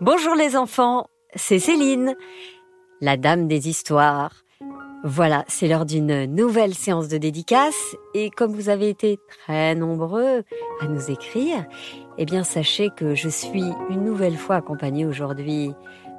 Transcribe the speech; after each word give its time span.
Bonjour 0.00 0.36
les 0.36 0.56
enfants, 0.56 1.08
c'est 1.34 1.58
Céline, 1.58 2.14
la 3.00 3.16
dame 3.16 3.48
des 3.48 3.68
histoires. 3.68 4.44
Voilà, 5.02 5.44
c'est 5.48 5.66
l'heure 5.66 5.86
d'une 5.86 6.24
nouvelle 6.26 6.72
séance 6.72 7.08
de 7.08 7.18
dédicace 7.18 7.96
et 8.14 8.30
comme 8.30 8.52
vous 8.52 8.68
avez 8.68 8.90
été 8.90 9.18
très 9.28 9.74
nombreux 9.74 10.44
à 10.80 10.86
nous 10.86 11.10
écrire, 11.10 11.64
eh 12.16 12.24
bien 12.26 12.44
sachez 12.44 12.90
que 12.96 13.16
je 13.16 13.28
suis 13.28 13.64
une 13.90 14.04
nouvelle 14.04 14.36
fois 14.36 14.56
accompagnée 14.56 15.04
aujourd'hui 15.04 15.72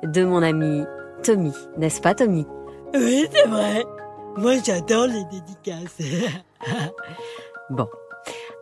de 0.04 0.25
mon 0.25 0.43
ami 0.43 0.84
Tommy, 1.23 1.54
n'est-ce 1.77 2.02
pas 2.02 2.16
Tommy? 2.16 2.46
Oui, 2.93 3.27
c'est 3.32 3.48
vrai. 3.48 3.86
Moi 4.36 4.55
j'adore 4.61 5.07
les 5.07 5.23
dédicaces. 5.32 6.02
bon, 7.70 7.88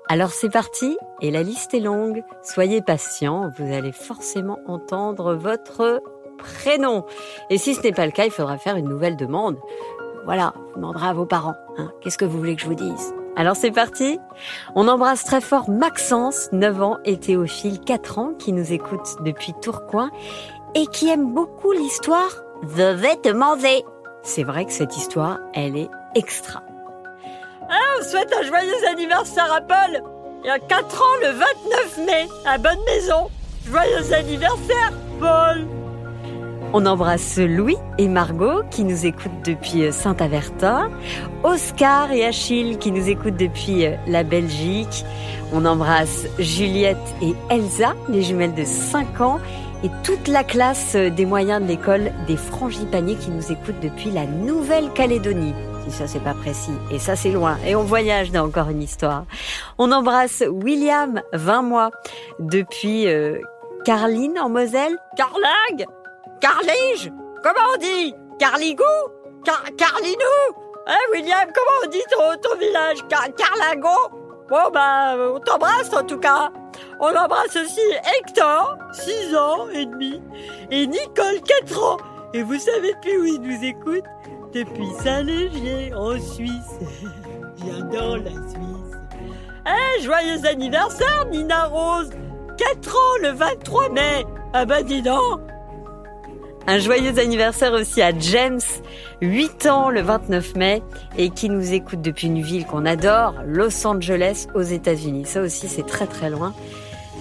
alors 0.09 0.31
c'est 0.31 0.49
parti, 0.49 0.97
et 1.21 1.31
la 1.31 1.43
liste 1.43 1.73
est 1.73 1.79
longue. 1.79 2.23
Soyez 2.41 2.81
patients, 2.81 3.49
vous 3.57 3.73
allez 3.73 3.91
forcément 3.91 4.59
entendre 4.65 5.35
votre 5.35 6.01
prénom. 6.37 7.05
Et 7.49 7.57
si 7.57 7.73
ce 7.73 7.81
n'est 7.81 7.91
pas 7.91 8.05
le 8.05 8.11
cas, 8.11 8.25
il 8.25 8.31
faudra 8.31 8.57
faire 8.57 8.77
une 8.77 8.87
nouvelle 8.87 9.17
demande. 9.17 9.57
Voilà, 10.25 10.53
vous 10.55 10.75
demanderez 10.75 11.07
à 11.07 11.13
vos 11.13 11.25
parents. 11.25 11.55
Hein. 11.77 11.91
Qu'est-ce 12.01 12.17
que 12.17 12.25
vous 12.25 12.37
voulez 12.37 12.55
que 12.55 12.61
je 12.61 12.67
vous 12.67 12.75
dise? 12.75 13.13
Alors 13.35 13.55
c'est 13.55 13.71
parti. 13.71 14.19
On 14.75 14.87
embrasse 14.87 15.23
très 15.23 15.41
fort 15.41 15.69
Maxence, 15.69 16.49
9 16.53 16.81
ans, 16.81 16.97
et 17.05 17.19
Théophile, 17.19 17.79
4 17.81 18.19
ans, 18.19 18.33
qui 18.37 18.51
nous 18.51 18.73
écoute 18.73 19.17
depuis 19.21 19.53
Tourcoing 19.61 20.09
et 20.73 20.87
qui 20.87 21.09
aime 21.09 21.33
beaucoup 21.33 21.71
l'histoire 21.71 22.43
The 22.75 22.95
Vêtement 22.95 23.55
C'est 24.23 24.43
vrai 24.43 24.65
que 24.65 24.71
cette 24.71 24.97
histoire, 24.97 25.39
elle 25.53 25.77
est 25.77 25.89
extra. 26.15 26.63
Ah, 27.69 27.75
on 27.99 28.03
souhaite 28.03 28.33
un 28.33 28.43
joyeux 28.45 28.87
anniversaire 28.89 29.51
à 29.51 29.59
Paul. 29.59 30.01
Il 30.43 30.47
y 30.47 30.49
a 30.49 30.59
4 30.59 31.01
ans, 31.01 31.17
le 31.21 31.31
29 31.31 32.05
mai, 32.05 32.27
à 32.45 32.57
Bonne 32.57 32.79
Maison. 32.85 33.29
Joyeux 33.69 34.13
anniversaire, 34.13 34.93
Paul. 35.19 35.67
On 36.71 36.85
embrasse 36.85 37.37
Louis 37.37 37.75
et 37.97 38.07
Margot 38.07 38.61
qui 38.71 38.85
nous 38.85 39.05
écoutent 39.05 39.43
depuis 39.43 39.91
Saint-Avertin, 39.91 40.91
Oscar 41.43 42.11
et 42.11 42.25
Achille 42.25 42.77
qui 42.77 42.91
nous 42.91 43.09
écoutent 43.09 43.37
depuis 43.37 43.85
la 44.07 44.23
Belgique. 44.23 45.03
On 45.53 45.65
embrasse 45.65 46.25
Juliette 46.39 46.97
et 47.21 47.33
Elsa, 47.49 47.95
les 48.07 48.21
jumelles 48.21 48.55
de 48.55 48.65
5 48.65 49.19
ans, 49.19 49.39
et 49.83 49.89
toute 50.03 50.29
la 50.29 50.43
classe 50.43 50.95
des 50.95 51.25
moyens 51.25 51.61
de 51.61 51.67
l'école 51.67 52.11
des 52.27 52.37
frangipaniers 52.37 53.15
qui 53.15 53.31
nous 53.31 53.51
écoutent 53.51 53.81
depuis 53.81 54.11
la 54.11 54.25
Nouvelle-Calédonie 54.25 55.53
ça 55.91 56.07
c'est 56.07 56.19
pas 56.23 56.33
précis. 56.33 56.73
Et 56.91 56.99
ça 56.99 57.15
c'est 57.15 57.31
loin. 57.31 57.57
Et 57.65 57.75
on 57.75 57.83
voyage 57.83 58.31
dans 58.31 58.45
encore 58.45 58.69
une 58.69 58.81
histoire. 58.81 59.25
On 59.77 59.91
embrasse 59.91 60.43
William, 60.49 61.21
20 61.33 61.61
mois, 61.61 61.91
depuis 62.39 63.07
euh, 63.07 63.39
Carline 63.85 64.37
en 64.39 64.49
Moselle. 64.49 64.97
Carlag 65.15 65.87
Carlige 66.39 67.11
Comment 67.43 67.73
on 67.73 67.77
dit? 67.77 68.13
Carligou 68.39 68.83
Car 69.43 69.63
Carlinou 69.77 70.57
Hein 70.87 70.95
William, 71.13 71.47
comment 71.53 71.85
on 71.85 71.89
dit 71.89 72.03
ton, 72.11 72.49
ton 72.49 72.57
village? 72.57 72.97
Car 73.09 73.27
Carlago 73.35 73.97
Bon 74.49 74.69
bah 74.73 75.15
on 75.35 75.39
t'embrasse 75.39 75.93
en 75.93 76.03
tout 76.03 76.19
cas. 76.19 76.51
On 76.99 77.13
embrasse 77.15 77.55
aussi 77.55 77.81
Hector, 78.17 78.77
6 78.93 79.35
ans 79.35 79.67
et 79.73 79.85
demi, 79.85 80.21
et 80.71 80.87
Nicole, 80.87 81.41
4 81.65 81.83
ans. 81.83 81.97
Et 82.33 82.43
vous 82.43 82.57
savez 82.57 82.93
plus 83.01 83.19
où 83.19 83.25
ils 83.25 83.41
nous 83.41 83.63
écoutent? 83.63 84.03
Depuis 84.53 84.87
Saint-Légier, 85.03 85.93
en 85.93 86.19
Suisse. 86.19 86.79
J'adore 87.65 88.17
la 88.17 88.31
Suisse. 88.31 88.87
Eh, 89.67 90.03
joyeux 90.03 90.45
anniversaire, 90.45 91.25
Nina 91.31 91.65
Rose 91.65 92.09
4 92.57 92.95
ans 92.95 93.21
le 93.21 93.29
23 93.29 93.89
mai 93.89 94.25
Ah 94.53 94.65
bah 94.65 94.81
dis 94.83 95.01
donc 95.01 95.41
un 96.69 96.79
joyeux 96.79 97.17
anniversaire 97.17 97.71
aussi 97.71 98.01
à 98.01 98.11
James, 98.19 98.59
8 99.21 99.67
ans 99.67 99.89
le 99.89 100.01
29 100.01 100.55
mai, 100.55 100.83
et 101.17 101.29
qui 101.29 101.47
nous 101.47 101.71
écoute 101.71 102.01
depuis 102.01 102.27
une 102.27 102.41
ville 102.41 102.65
qu'on 102.65 102.85
adore, 102.85 103.35
Los 103.45 103.87
Angeles, 103.87 104.47
aux 104.53 104.63
États-Unis. 104.63 105.23
Ça 105.25 105.41
aussi, 105.41 105.69
c'est 105.69 105.85
très 105.85 106.07
très 106.07 106.29
loin. 106.29 106.53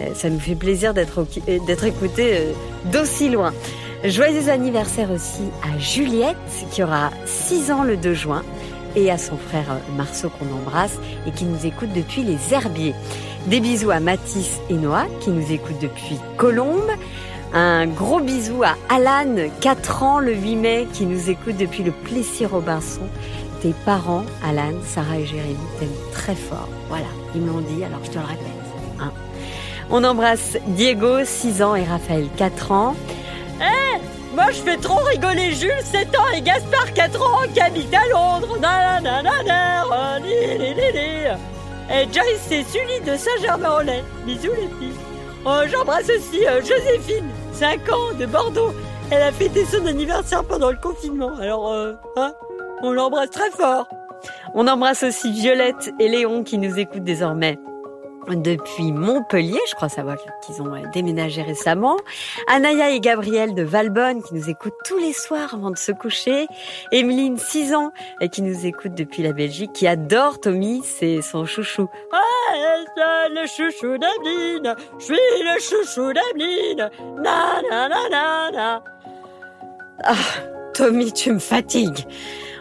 Euh, 0.00 0.14
ça 0.14 0.30
nous 0.30 0.40
fait 0.40 0.56
plaisir 0.56 0.94
d'être 0.94 1.24
d'être 1.64 1.84
écouté 1.84 2.38
euh, 2.38 2.52
d'aussi 2.86 3.28
loin. 3.28 3.54
Joyeux 4.04 4.50
anniversaire 4.50 5.10
aussi 5.10 5.42
à 5.62 5.78
Juliette 5.78 6.36
qui 6.70 6.82
aura 6.82 7.10
6 7.24 7.70
ans 7.72 7.82
le 7.82 7.96
2 7.96 8.14
juin 8.14 8.42
et 8.94 9.10
à 9.10 9.18
son 9.18 9.36
frère 9.36 9.78
Marceau 9.96 10.28
qu'on 10.28 10.54
embrasse 10.54 10.98
et 11.26 11.30
qui 11.30 11.44
nous 11.44 11.66
écoute 11.66 11.92
depuis 11.94 12.22
les 12.22 12.38
Herbiers. 12.52 12.94
Des 13.46 13.60
bisous 13.60 13.90
à 13.90 14.00
Mathis 14.00 14.60
et 14.68 14.74
Noah 14.74 15.06
qui 15.20 15.30
nous 15.30 15.52
écoutent 15.52 15.80
depuis 15.80 16.18
Colombes. 16.36 16.90
Un 17.52 17.86
gros 17.86 18.20
bisou 18.20 18.62
à 18.62 18.76
Alan, 18.88 19.34
4 19.60 20.02
ans 20.02 20.18
le 20.18 20.34
8 20.34 20.56
mai, 20.56 20.88
qui 20.92 21.06
nous 21.06 21.30
écoute 21.30 21.56
depuis 21.56 21.82
le 21.82 21.92
Plessis-Robinson. 21.92 23.08
Tes 23.62 23.74
parents, 23.84 24.24
Alan, 24.44 24.74
Sarah 24.84 25.18
et 25.18 25.26
Jérémy, 25.26 25.56
t'aiment 25.78 26.12
très 26.12 26.34
fort. 26.34 26.68
Voilà, 26.88 27.06
ils 27.34 27.40
me 27.40 27.48
l'ont 27.48 27.60
dit, 27.60 27.82
alors 27.82 28.00
je 28.04 28.10
te 28.10 28.18
le 28.18 28.24
répète. 28.24 28.46
Hein. 29.00 29.12
On 29.90 30.04
embrasse 30.04 30.58
Diego, 30.68 31.24
6 31.24 31.62
ans, 31.62 31.74
et 31.74 31.84
Raphaël, 31.84 32.26
4 32.36 32.72
ans. 32.72 32.94
Moi 34.36 34.50
je 34.50 34.60
fais 34.60 34.76
trop 34.76 35.02
rigoler 35.02 35.52
Jules 35.52 35.72
7 35.82 36.08
ans 36.14 36.28
et 36.36 36.42
Gaspard 36.42 36.92
4 36.92 37.22
ans 37.22 37.48
qui 37.54 37.58
habite 37.58 37.92
à 37.94 38.06
Londres. 38.10 38.58
Et 41.90 42.12
Joyce 42.12 42.42
c'est 42.46 42.62
Sully 42.64 43.00
de 43.06 43.16
Saint-Germain-en-Laye. 43.16 44.04
Bisous 44.26 44.52
les 44.52 44.68
filles. 44.78 44.92
Oh, 45.46 45.60
J'embrasse 45.72 46.10
aussi 46.10 46.46
euh, 46.46 46.60
Joséphine, 46.60 47.30
5 47.54 47.90
ans, 47.90 48.12
de 48.18 48.26
Bordeaux. 48.26 48.74
Elle 49.10 49.22
a 49.22 49.32
fêté 49.32 49.64
son 49.64 49.86
anniversaire 49.86 50.44
pendant 50.44 50.70
le 50.70 50.76
confinement. 50.76 51.34
Alors, 51.36 51.72
euh, 51.72 51.94
hein, 52.16 52.34
on 52.82 52.92
l'embrasse 52.92 53.30
très 53.30 53.50
fort. 53.50 53.88
On 54.54 54.68
embrasse 54.68 55.02
aussi 55.02 55.32
Violette 55.32 55.94
et 55.98 56.08
Léon 56.08 56.42
qui 56.42 56.58
nous 56.58 56.78
écoutent 56.78 57.04
désormais 57.04 57.58
depuis 58.34 58.92
Montpellier, 58.92 59.60
je 59.68 59.74
crois 59.74 59.88
savoir 59.88 60.16
qu'ils 60.42 60.60
ont 60.62 60.74
euh, 60.74 60.82
déménagé 60.92 61.42
récemment. 61.42 61.96
Anaya 62.48 62.90
et 62.90 63.00
Gabriel 63.00 63.54
de 63.54 63.62
Valbonne 63.62 64.22
qui 64.22 64.34
nous 64.34 64.50
écoutent 64.50 64.74
tous 64.84 64.98
les 64.98 65.12
soirs 65.12 65.54
avant 65.54 65.70
de 65.70 65.78
se 65.78 65.92
coucher. 65.92 66.46
Emeline, 66.92 67.38
6 67.38 67.74
ans, 67.74 67.92
qui 68.32 68.42
nous 68.42 68.66
écoute 68.66 68.94
depuis 68.94 69.22
la 69.22 69.32
Belgique, 69.32 69.72
qui 69.72 69.86
adore 69.86 70.40
Tommy, 70.40 70.82
c'est 70.84 71.22
son 71.22 71.46
chouchou. 71.46 71.88
Ah, 72.12 73.28
le 73.30 73.46
chouchou 73.46 73.98
d'Emeline, 73.98 74.74
je 74.98 75.04
suis 75.04 75.14
le 75.14 75.60
chouchou 75.60 76.12
d'Emeline, 76.12 76.90
na 77.22 77.62
na 77.70 77.88
na 77.88 78.08
na 78.10 78.50
na. 78.50 78.84
Ah, 80.04 80.14
Tommy, 80.74 81.12
tu 81.12 81.32
me 81.32 81.38
fatigues. 81.38 82.06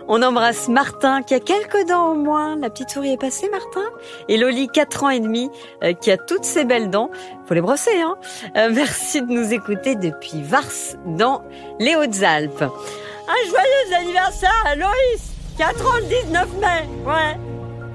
On 0.07 0.21
embrasse 0.21 0.67
Martin 0.67 1.23
qui 1.23 1.33
a 1.33 1.39
quelques 1.39 1.87
dents 1.87 2.11
au 2.11 2.15
moins. 2.15 2.55
La 2.57 2.69
petite 2.69 2.91
souris 2.91 3.13
est 3.13 3.17
passée, 3.17 3.49
Martin. 3.49 3.85
Et 4.29 4.37
Loli, 4.37 4.67
4 4.67 5.03
ans 5.03 5.09
et 5.09 5.19
demi, 5.19 5.49
euh, 5.83 5.93
qui 5.93 6.11
a 6.11 6.17
toutes 6.17 6.45
ses 6.45 6.63
belles 6.63 6.91
dents. 6.91 7.09
Faut 7.47 7.55
les 7.55 7.61
brosser, 7.61 7.99
hein. 8.01 8.15
Euh, 8.55 8.69
merci 8.71 9.23
de 9.23 9.31
nous 9.31 9.51
écouter 9.51 9.95
depuis 9.95 10.43
Vars, 10.43 10.63
dans 11.05 11.41
les 11.79 11.95
Hautes-Alpes. 11.95 12.61
Un 12.61 13.49
joyeux 13.49 13.95
anniversaire 13.99 14.63
à 14.65 14.75
Loïs 14.75 15.33
4 15.57 15.81
ans 15.87 15.97
le 15.97 16.25
19 16.27 16.47
mai, 16.59 16.87
ouais. 17.05 17.37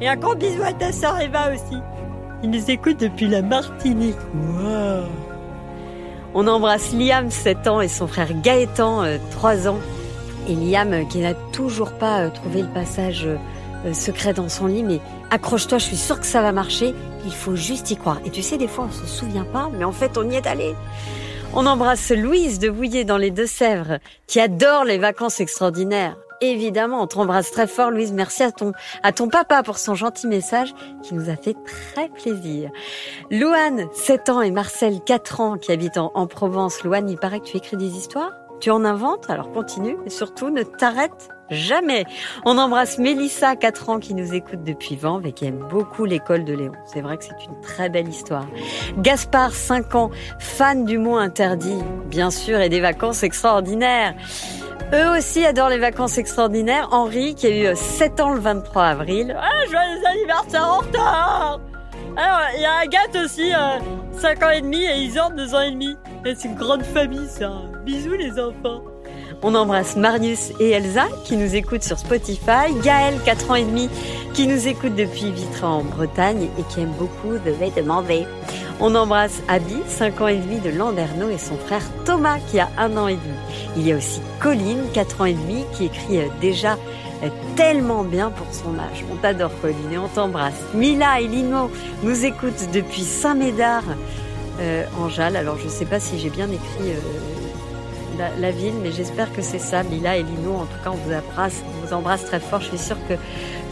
Et 0.00 0.08
un 0.08 0.16
gros 0.16 0.34
bisou 0.34 0.62
à 0.62 0.72
ta 0.72 0.90
sœur 0.90 1.20
Eva 1.20 1.52
aussi. 1.52 1.78
Il 2.42 2.50
nous 2.50 2.70
écoute 2.70 2.98
depuis 2.98 3.28
la 3.28 3.42
Martinique. 3.42 4.16
Wow. 4.34 5.04
On 6.34 6.48
embrasse 6.48 6.92
Liam, 6.92 7.30
7 7.30 7.68
ans, 7.68 7.80
et 7.80 7.88
son 7.88 8.08
frère 8.08 8.30
Gaëtan, 8.42 9.04
3 9.30 9.66
euh, 9.66 9.70
ans. 9.70 9.78
Et 10.48 10.54
Liam 10.54 10.92
euh, 10.92 11.04
qui 11.04 11.18
n'a 11.18 11.34
toujours 11.34 11.92
pas 11.92 12.20
euh, 12.20 12.30
trouvé 12.30 12.62
le 12.62 12.68
passage 12.68 13.26
euh, 13.26 13.92
secret 13.92 14.34
dans 14.34 14.48
son 14.48 14.66
lit, 14.66 14.82
mais 14.82 15.00
accroche-toi, 15.30 15.78
je 15.78 15.84
suis 15.84 15.96
sûre 15.96 16.20
que 16.20 16.26
ça 16.26 16.42
va 16.42 16.52
marcher. 16.52 16.94
Il 17.24 17.32
faut 17.32 17.56
juste 17.56 17.90
y 17.90 17.96
croire. 17.96 18.20
Et 18.24 18.30
tu 18.30 18.42
sais, 18.42 18.58
des 18.58 18.68
fois, 18.68 18.88
on 18.88 18.92
se 18.92 19.06
souvient 19.06 19.44
pas, 19.44 19.70
mais 19.72 19.84
en 19.84 19.92
fait, 19.92 20.16
on 20.18 20.28
y 20.28 20.36
est 20.36 20.46
allé. 20.46 20.74
On 21.54 21.66
embrasse 21.66 22.10
Louise 22.10 22.58
de 22.58 22.70
Bouillé 22.70 23.04
dans 23.04 23.16
les 23.16 23.30
Deux-Sèvres, 23.30 23.98
qui 24.26 24.40
adore 24.40 24.84
les 24.84 24.98
vacances 24.98 25.40
extraordinaires. 25.40 26.16
Évidemment, 26.40 27.02
on 27.02 27.06
t'embrasse 27.06 27.50
très 27.50 27.66
fort, 27.66 27.90
Louise. 27.90 28.12
Merci 28.12 28.42
à 28.42 28.52
ton, 28.52 28.72
à 29.02 29.12
ton 29.12 29.28
papa 29.28 29.62
pour 29.62 29.76
son 29.76 29.94
gentil 29.94 30.26
message 30.26 30.72
qui 31.02 31.14
nous 31.14 31.28
a 31.28 31.36
fait 31.36 31.54
très 31.66 32.08
plaisir. 32.08 32.70
Louane, 33.30 33.88
7 33.92 34.28
ans, 34.30 34.40
et 34.40 34.50
Marcel, 34.50 35.00
4 35.04 35.40
ans, 35.40 35.58
qui 35.58 35.70
habitent 35.70 35.98
en, 35.98 36.12
en 36.14 36.26
Provence. 36.26 36.82
Louane, 36.82 37.10
il 37.10 37.18
paraît 37.18 37.40
que 37.40 37.46
tu 37.46 37.58
écris 37.58 37.76
des 37.76 37.94
histoires? 37.96 38.32
Tu 38.60 38.70
en 38.70 38.84
inventes, 38.84 39.28
alors 39.30 39.50
continue 39.50 39.96
et 40.06 40.10
surtout 40.10 40.50
ne 40.50 40.62
t'arrête 40.62 41.30
jamais. 41.50 42.04
On 42.44 42.58
embrasse 42.58 42.98
Mélissa, 42.98 43.56
4 43.56 43.88
ans, 43.88 43.98
qui 43.98 44.14
nous 44.14 44.34
écoute 44.34 44.62
depuis 44.62 44.96
Vanves 44.96 45.26
et 45.26 45.32
qui 45.32 45.46
aime 45.46 45.66
beaucoup 45.70 46.04
l'école 46.04 46.44
de 46.44 46.54
Léon. 46.54 46.72
C'est 46.86 47.00
vrai 47.00 47.16
que 47.16 47.24
c'est 47.24 47.44
une 47.46 47.60
très 47.60 47.88
belle 47.88 48.08
histoire. 48.08 48.46
Gaspard, 48.98 49.52
5 49.52 49.94
ans, 49.94 50.10
fan 50.38 50.84
du 50.84 50.98
mot 50.98 51.16
interdit, 51.16 51.82
bien 52.06 52.30
sûr, 52.30 52.60
et 52.60 52.68
des 52.68 52.80
vacances 52.80 53.22
extraordinaires. 53.22 54.14
Eux 54.92 55.16
aussi 55.16 55.44
adorent 55.44 55.68
les 55.68 55.78
vacances 55.78 56.18
extraordinaires. 56.18 56.88
Henri, 56.90 57.34
qui 57.34 57.46
a 57.46 57.72
eu 57.72 57.76
7 57.76 58.20
ans 58.20 58.34
le 58.34 58.40
23 58.40 58.82
avril. 58.84 59.36
Ah, 59.40 59.66
joyeux 59.70 60.06
anniversaire 60.06 60.68
en 60.68 60.78
retard 60.78 61.60
Il 62.56 62.60
y 62.60 62.64
a 62.66 62.78
Agathe 62.82 63.16
aussi, 63.24 63.52
5 64.18 64.42
ans 64.42 64.50
et 64.50 64.60
demi, 64.60 64.84
et 64.84 64.98
Isor, 64.98 65.30
2 65.30 65.54
ans 65.54 65.60
et 65.62 65.70
demi. 65.70 65.96
C'est 66.24 66.44
une 66.44 66.54
grande 66.54 66.82
famille, 66.82 67.26
ça. 67.28 67.50
Bisous, 67.84 68.12
les 68.12 68.38
enfants. 68.38 68.82
On 69.42 69.54
embrasse 69.54 69.96
Marius 69.96 70.52
et 70.60 70.70
Elsa 70.70 71.06
qui 71.24 71.36
nous 71.36 71.54
écoutent 71.54 71.82
sur 71.82 71.98
Spotify, 71.98 72.74
Gaël, 72.84 73.14
4 73.24 73.50
ans 73.50 73.54
et 73.54 73.64
demi, 73.64 73.88
qui 74.34 74.46
nous 74.46 74.68
écoute 74.68 74.94
depuis 74.96 75.30
Vitra 75.30 75.68
en 75.68 75.82
Bretagne 75.82 76.48
et 76.58 76.62
qui 76.68 76.80
aime 76.80 76.92
beaucoup 76.98 77.38
The 77.38 77.58
Vêtements 77.58 78.02
V. 78.02 78.26
On 78.80 78.94
embrasse 78.94 79.42
Abby, 79.48 79.76
5 79.86 80.20
ans 80.20 80.28
et 80.28 80.36
demi 80.36 80.58
de 80.60 80.70
Landerneau 80.70 81.30
et 81.30 81.38
son 81.38 81.56
frère 81.56 81.82
Thomas 82.04 82.38
qui 82.50 82.60
a 82.60 82.68
un 82.76 82.96
an 82.98 83.08
et 83.08 83.14
demi. 83.14 83.38
Il 83.76 83.88
y 83.88 83.92
a 83.92 83.96
aussi 83.96 84.20
Colline, 84.40 84.84
4 84.92 85.22
ans 85.22 85.26
et 85.26 85.34
demi, 85.34 85.64
qui 85.74 85.86
écrit 85.86 86.18
euh, 86.18 86.28
déjà 86.42 86.76
euh, 87.22 87.28
tellement 87.56 88.02
bien 88.02 88.30
pour 88.30 88.46
son 88.52 88.78
âge. 88.78 89.04
On 89.12 89.16
t'adore 89.16 89.52
Colline 89.60 89.92
et 89.92 89.98
on 89.98 90.08
t'embrasse. 90.08 90.60
Mila 90.74 91.20
et 91.20 91.28
Lino 91.28 91.70
nous 92.02 92.24
écoutent 92.24 92.70
depuis 92.72 93.02
Saint-Médard 93.02 93.84
euh, 94.60 94.84
en 94.98 95.08
Jalles. 95.08 95.36
Alors 95.36 95.58
je 95.58 95.64
ne 95.64 95.70
sais 95.70 95.86
pas 95.86 96.00
si 96.00 96.18
j'ai 96.18 96.30
bien 96.30 96.48
écrit 96.50 96.94
la, 98.38 98.50
ville, 98.50 98.74
mais 98.82 98.92
j'espère 98.92 99.32
que 99.32 99.40
c'est 99.40 99.58
ça. 99.58 99.82
Mila 99.82 100.16
et 100.16 100.22
Lino, 100.22 100.54
en 100.56 100.66
tout 100.66 100.78
cas, 100.84 100.90
on 100.90 100.96
vous 100.96 101.12
embrasse, 101.12 101.62
on 101.66 101.86
vous 101.86 101.92
embrasse 101.94 102.24
très 102.24 102.40
fort. 102.40 102.60
Je 102.60 102.68
suis 102.68 102.78
sûre 102.78 102.98
que 103.08 103.14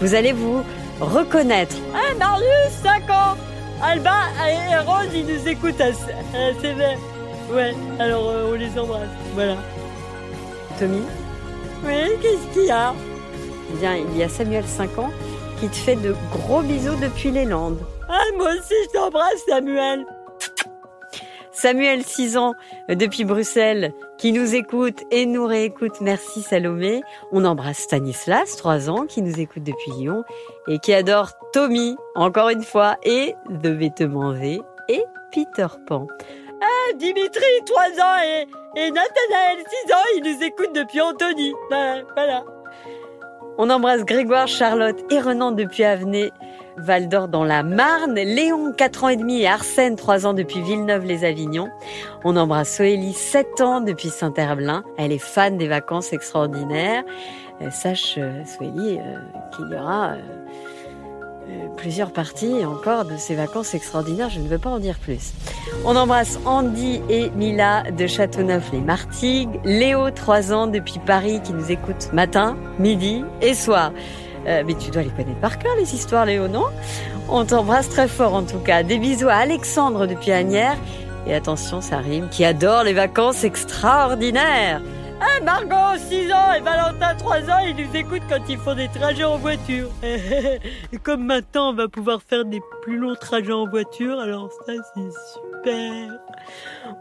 vous 0.01 0.15
allez 0.15 0.33
vous 0.33 0.63
reconnaître. 1.01 1.77
Ah, 1.95 2.15
Marius, 2.19 2.73
5 2.83 3.11
ans 3.11 3.37
Alba 3.83 4.25
et 4.49 4.77
Rose, 4.85 5.09
ils 5.15 5.25
nous 5.25 5.49
écoutent 5.49 5.81
à, 5.81 5.93
sévère. 6.61 6.99
Ouais, 7.51 7.75
alors 7.99 8.29
euh, 8.29 8.51
on 8.51 8.55
les 8.55 8.79
embrasse. 8.79 9.09
Voilà. 9.35 9.57
Tommy? 10.79 11.03
Oui, 11.85 11.95
qu'est-ce 12.21 12.55
qu'il 12.55 12.67
y 12.67 12.71
a? 12.71 12.93
Eh 13.71 13.77
bien, 13.77 13.97
il 13.97 14.17
y 14.17 14.23
a 14.23 14.29
Samuel, 14.29 14.65
5 14.65 14.99
ans, 14.99 15.11
qui 15.61 15.69
te 15.69 15.77
fait 15.77 15.97
de 15.97 16.15
gros 16.31 16.63
bisous 16.63 16.97
depuis 17.01 17.31
les 17.31 17.45
Landes. 17.45 17.81
Ah, 18.09 18.23
moi 18.37 18.51
aussi, 18.53 18.75
je 18.87 18.99
t'embrasse, 18.99 19.43
Samuel. 19.47 20.05
Samuel, 21.53 22.05
6 22.05 22.37
ans, 22.37 22.55
euh, 22.89 22.95
depuis 22.95 23.25
Bruxelles, 23.25 23.93
qui 24.17 24.31
nous 24.33 24.55
écoute 24.55 25.03
et 25.11 25.27
nous 25.27 25.45
réécoute. 25.45 26.01
Merci 26.01 26.43
Salomé. 26.43 27.03
On 27.33 27.45
embrasse 27.45 27.79
Stanislas, 27.79 28.57
3 28.57 28.89
ans, 28.89 29.07
qui 29.07 29.23
nous 29.23 29.41
écoute 29.41 29.65
depuis 29.65 29.91
Lyon 29.99 30.23
et 30.69 30.79
qui 30.79 30.95
adore 30.95 31.33
Tommy, 31.53 31.97
encore 32.15 32.51
une 32.51 32.63
fois, 32.63 32.97
et 33.03 33.35
The 33.49 33.67
Vêtements 33.67 34.33
V 34.33 34.61
et 34.89 35.03
Peter 35.33 35.67
Pan. 35.87 36.07
Ah, 36.63 36.93
Dimitri, 36.97 37.45
3 37.67 37.85
ans, 38.05 38.23
et, 38.25 38.81
et 38.81 38.91
Nathanaël, 38.91 39.59
6 39.87 39.93
ans, 39.93 40.07
ils 40.17 40.33
nous 40.33 40.43
écoutent 40.45 40.75
depuis 40.75 41.01
Anthony. 41.01 41.53
Voilà, 41.71 42.03
voilà. 42.15 42.45
On 43.61 43.71
embrasse 43.71 44.05
Grégoire, 44.05 44.47
Charlotte 44.47 45.05
et 45.11 45.19
Renan 45.19 45.51
depuis 45.51 45.83
Avenay. 45.83 46.31
Val 46.77 47.09
d'Or 47.09 47.27
dans 47.27 47.43
la 47.43 47.65
Marne, 47.65 48.15
Léon 48.15 48.73
4 48.73 49.03
ans 49.03 49.09
et 49.09 49.17
demi 49.17 49.43
et 49.43 49.49
Arsène 49.49 49.97
3 49.97 50.27
ans 50.27 50.33
depuis 50.33 50.63
Villeneuve-les-Avignon. 50.63 51.69
On 52.23 52.37
embrasse 52.37 52.77
Soélie 52.77 53.13
7 53.13 53.61
ans 53.61 53.81
depuis 53.81 54.11
Saint-Herblain. 54.11 54.85
Elle 54.97 55.11
est 55.11 55.19
fan 55.19 55.59
des 55.59 55.67
vacances 55.67 56.13
extraordinaires. 56.13 57.03
Euh, 57.61 57.71
sache 57.71 58.15
euh, 58.19 58.45
Soélie 58.45 59.01
euh, 59.01 59.19
qu'il 59.57 59.69
y 59.69 59.75
aura 59.75 60.13
plusieurs 61.77 62.13
parties 62.13 62.65
encore 62.65 63.05
de 63.05 63.17
ces 63.17 63.35
vacances 63.35 63.75
extraordinaires. 63.75 64.31
Je 64.31 64.41
ne 64.41 64.49
veux 64.49 64.59
pas 64.59 64.71
en 64.71 64.79
dire 64.79 64.99
plus. 64.99 65.33
On 65.85 65.97
embrasse 65.97 66.39
Andy 66.45 67.01
et 67.09 67.31
Mila 67.31 67.85
de 67.91 68.07
Châteauneuf-les-Martigues. 68.07 69.61
Léo 69.65 70.11
3 70.11 70.53
ans 70.53 70.67
depuis 70.67 70.99
Paris 71.05 71.41
qui 71.43 71.53
nous 71.53 71.71
écoute 71.71 72.13
matin, 72.13 72.57
midi 72.79 73.25
et 73.41 73.55
soir. 73.55 73.93
Euh, 74.47 74.63
mais 74.67 74.75
tu 74.75 74.91
dois 74.91 75.03
les 75.03 75.11
connaître 75.11 75.41
par 75.41 75.59
cœur, 75.59 75.75
les 75.77 75.95
histoires, 75.95 76.27
Léo, 76.27 76.49
non? 76.49 76.67
On 77.29 77.45
t'embrasse 77.45 77.89
très 77.89 78.09
fort, 78.09 78.35
en 78.35 78.43
tout 78.43 78.59
cas. 78.59 78.83
Des 78.83 78.99
bisous 78.99 79.29
à 79.29 79.35
Alexandre 79.35 80.07
depuis 80.07 80.33
Agnières. 80.33 80.79
Et 81.27 81.35
attention, 81.35 81.81
ça 81.81 81.99
rime, 81.99 82.29
qui 82.31 82.45
adore 82.45 82.85
les 82.85 82.95
vacances 82.95 83.45
extraordinaires. 83.45 84.81
Ah, 85.21 85.41
Margot, 85.43 85.99
6 85.99 86.33
ans, 86.33 86.53
et 86.53 86.61
Valentin, 86.61 87.15
3 87.17 87.37
ans, 87.51 87.59
ils 87.67 87.75
nous 87.75 87.97
écoutent 87.97 88.23
quand 88.29 88.43
ils 88.49 88.59
font 88.59 88.75
des 88.75 88.89
trajets 88.89 89.25
en 89.25 89.37
voiture. 89.37 89.89
et 90.03 90.99
comme 91.03 91.25
maintenant, 91.25 91.71
on 91.71 91.75
va 91.75 91.89
pouvoir 91.89 92.23
faire 92.23 92.45
des 92.45 92.61
plus 92.83 92.99
longs 92.99 93.17
trajets 93.17 93.53
en 93.53 93.67
voiture, 93.67 94.21
alors 94.21 94.51
ça, 94.67 94.75
c'est 94.95 95.48
super. 95.59 96.19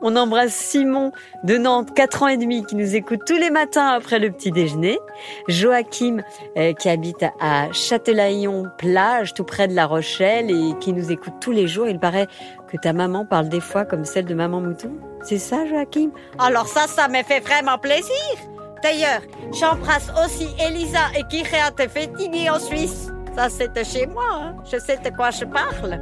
On 0.02 0.16
embrasse 0.16 0.54
Simon 0.54 1.12
de 1.44 1.58
Nantes, 1.58 1.94
4 1.96 2.24
ans 2.24 2.28
et 2.28 2.38
demi, 2.38 2.66
qui 2.66 2.76
nous 2.76 2.96
écoute 2.96 3.22
tous 3.26 3.38
les 3.38 3.50
matins 3.50 3.88
après 3.88 4.20
le 4.20 4.32
petit 4.32 4.52
déjeuner. 4.52 5.00
Joachim, 5.48 6.22
euh, 6.58 6.74
qui 6.74 6.90
habite 6.90 7.24
à 7.40 7.72
Châtelaillon-Plage, 7.72 9.34
tout 9.34 9.44
près 9.44 9.68
de 9.68 9.74
La 9.74 9.86
Rochelle, 9.86 10.52
et 10.52 10.78
qui 10.80 10.94
nous 10.94 11.12
écoute 11.12 11.36
tous 11.40 11.52
les 11.52 11.68
jours. 11.68 11.88
Il 11.88 12.00
paraît 12.00 12.28
que 12.68 12.78
ta 12.78 12.94
maman 12.94 13.26
parle 13.26 13.50
des 13.50 13.62
fois 13.62 13.86
comme 13.86 14.06
celle 14.06 14.26
de 14.26 14.34
maman 14.34 14.60
Mouton. 14.60 14.92
C'est 15.24 15.40
ça, 15.40 15.66
Joachim? 15.66 16.12
Alors 16.38 16.68
ça, 16.68 16.88
ça 16.88 17.08
me 17.08 17.24
fait 17.24 17.40
vraiment 17.40 17.78
plaisir. 17.78 18.14
D'ailleurs, 18.84 19.22
j'embrasse 19.60 20.12
aussi 20.24 20.48
Elisa 20.60 21.00
et 21.18 21.24
Kiréa 21.24 21.72
Tefetini 21.72 22.50
en 22.50 22.60
Suisse. 22.60 23.12
Ça, 23.36 23.50
c'était 23.50 23.84
chez 23.84 24.06
moi. 24.08 24.28
Hein. 24.32 24.56
Je 24.66 24.78
sais 24.78 24.98
de 24.98 25.16
quoi 25.16 25.32
je 25.32 25.46
parle. 25.46 26.00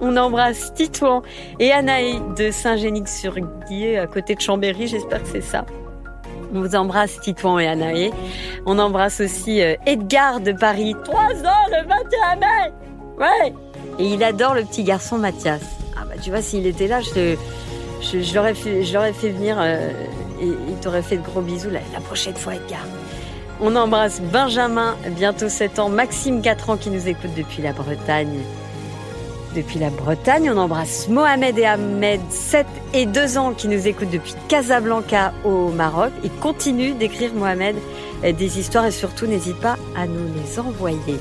On 0.00 0.16
embrasse 0.16 0.72
Titouan 0.74 1.22
et 1.58 1.72
Anaï 1.72 2.20
de 2.36 2.50
Saint-Génic-sur-Guier, 2.50 3.98
à 3.98 4.06
côté 4.06 4.34
de 4.34 4.40
Chambéry. 4.40 4.86
J'espère 4.86 5.22
que 5.22 5.28
c'est 5.28 5.40
ça. 5.40 5.64
On 6.54 6.60
vous 6.60 6.74
embrasse 6.74 7.20
Titouan 7.20 7.58
et 7.58 7.66
Anaï. 7.66 8.12
On 8.64 8.78
embrasse 8.78 9.20
aussi 9.20 9.60
euh, 9.60 9.74
Edgar 9.86 10.40
de 10.40 10.52
Paris. 10.52 10.94
Trois 11.04 11.20
ans 11.20 11.66
le 11.70 11.86
21 11.86 12.36
mai 12.36 12.72
Ouais 13.18 13.52
Et 13.98 14.06
il 14.06 14.22
adore 14.22 14.54
le 14.54 14.62
petit 14.62 14.84
garçon 14.84 15.18
Mathias. 15.18 15.62
Ah 15.96 16.04
bah 16.08 16.14
tu 16.22 16.30
vois, 16.30 16.40
s'il 16.40 16.66
était 16.66 16.86
là, 16.86 17.00
je, 17.00 18.34
l'aurais 18.34 18.54
fait, 18.54 18.84
fait 18.84 19.30
venir 19.30 19.56
euh, 19.58 19.90
et 20.40 20.46
il 20.46 20.76
t'aurait 20.80 21.02
fait 21.02 21.16
de 21.16 21.22
gros 21.22 21.40
bisous 21.40 21.70
la, 21.70 21.80
la 21.92 22.00
prochaine 22.00 22.36
fois 22.36 22.54
Edgar. 22.54 22.84
On 23.60 23.74
embrasse 23.74 24.20
Benjamin, 24.20 24.96
bientôt 25.16 25.48
7 25.48 25.80
ans, 25.80 25.88
Maxime 25.88 26.40
4 26.40 26.70
ans 26.70 26.76
qui 26.76 26.90
nous 26.90 27.08
écoute 27.08 27.32
depuis 27.36 27.60
la 27.60 27.72
Bretagne 27.72 28.38
depuis 29.54 29.78
la 29.78 29.90
Bretagne. 29.90 30.50
On 30.50 30.56
embrasse 30.56 31.08
Mohamed 31.08 31.58
et 31.58 31.64
Ahmed, 31.64 32.20
7 32.30 32.66
et 32.94 33.06
2 33.06 33.38
ans, 33.38 33.52
qui 33.52 33.68
nous 33.68 33.86
écoutent 33.86 34.10
depuis 34.10 34.34
Casablanca 34.48 35.32
au 35.44 35.68
Maroc 35.68 36.12
et 36.24 36.28
continue 36.28 36.92
d'écrire 36.92 37.32
Mohamed 37.34 37.76
des 38.22 38.58
histoires 38.58 38.86
et 38.86 38.90
surtout 38.90 39.26
n'hésite 39.26 39.60
pas 39.60 39.76
à 39.96 40.06
nous 40.06 40.32
les 40.34 40.58
envoyer. 40.58 41.18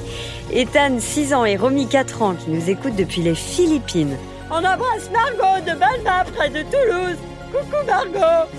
Ethan, 0.52 1.00
6 1.00 1.34
ans 1.34 1.46
et 1.46 1.56
Romy, 1.56 1.88
4 1.88 2.22
ans, 2.22 2.34
qui 2.36 2.50
nous 2.50 2.70
écoutent 2.70 2.96
depuis 2.96 3.22
les 3.22 3.36
Philippines. 3.36 4.18
On 4.50 4.58
embrasse 4.58 5.12
Margot 5.12 5.62
de 5.66 5.78
Balma 5.78 6.24
près 6.36 6.50
de 6.50 6.64
Toulouse. 6.64 7.18
Coucou 7.52 7.86
Margot 7.86 8.50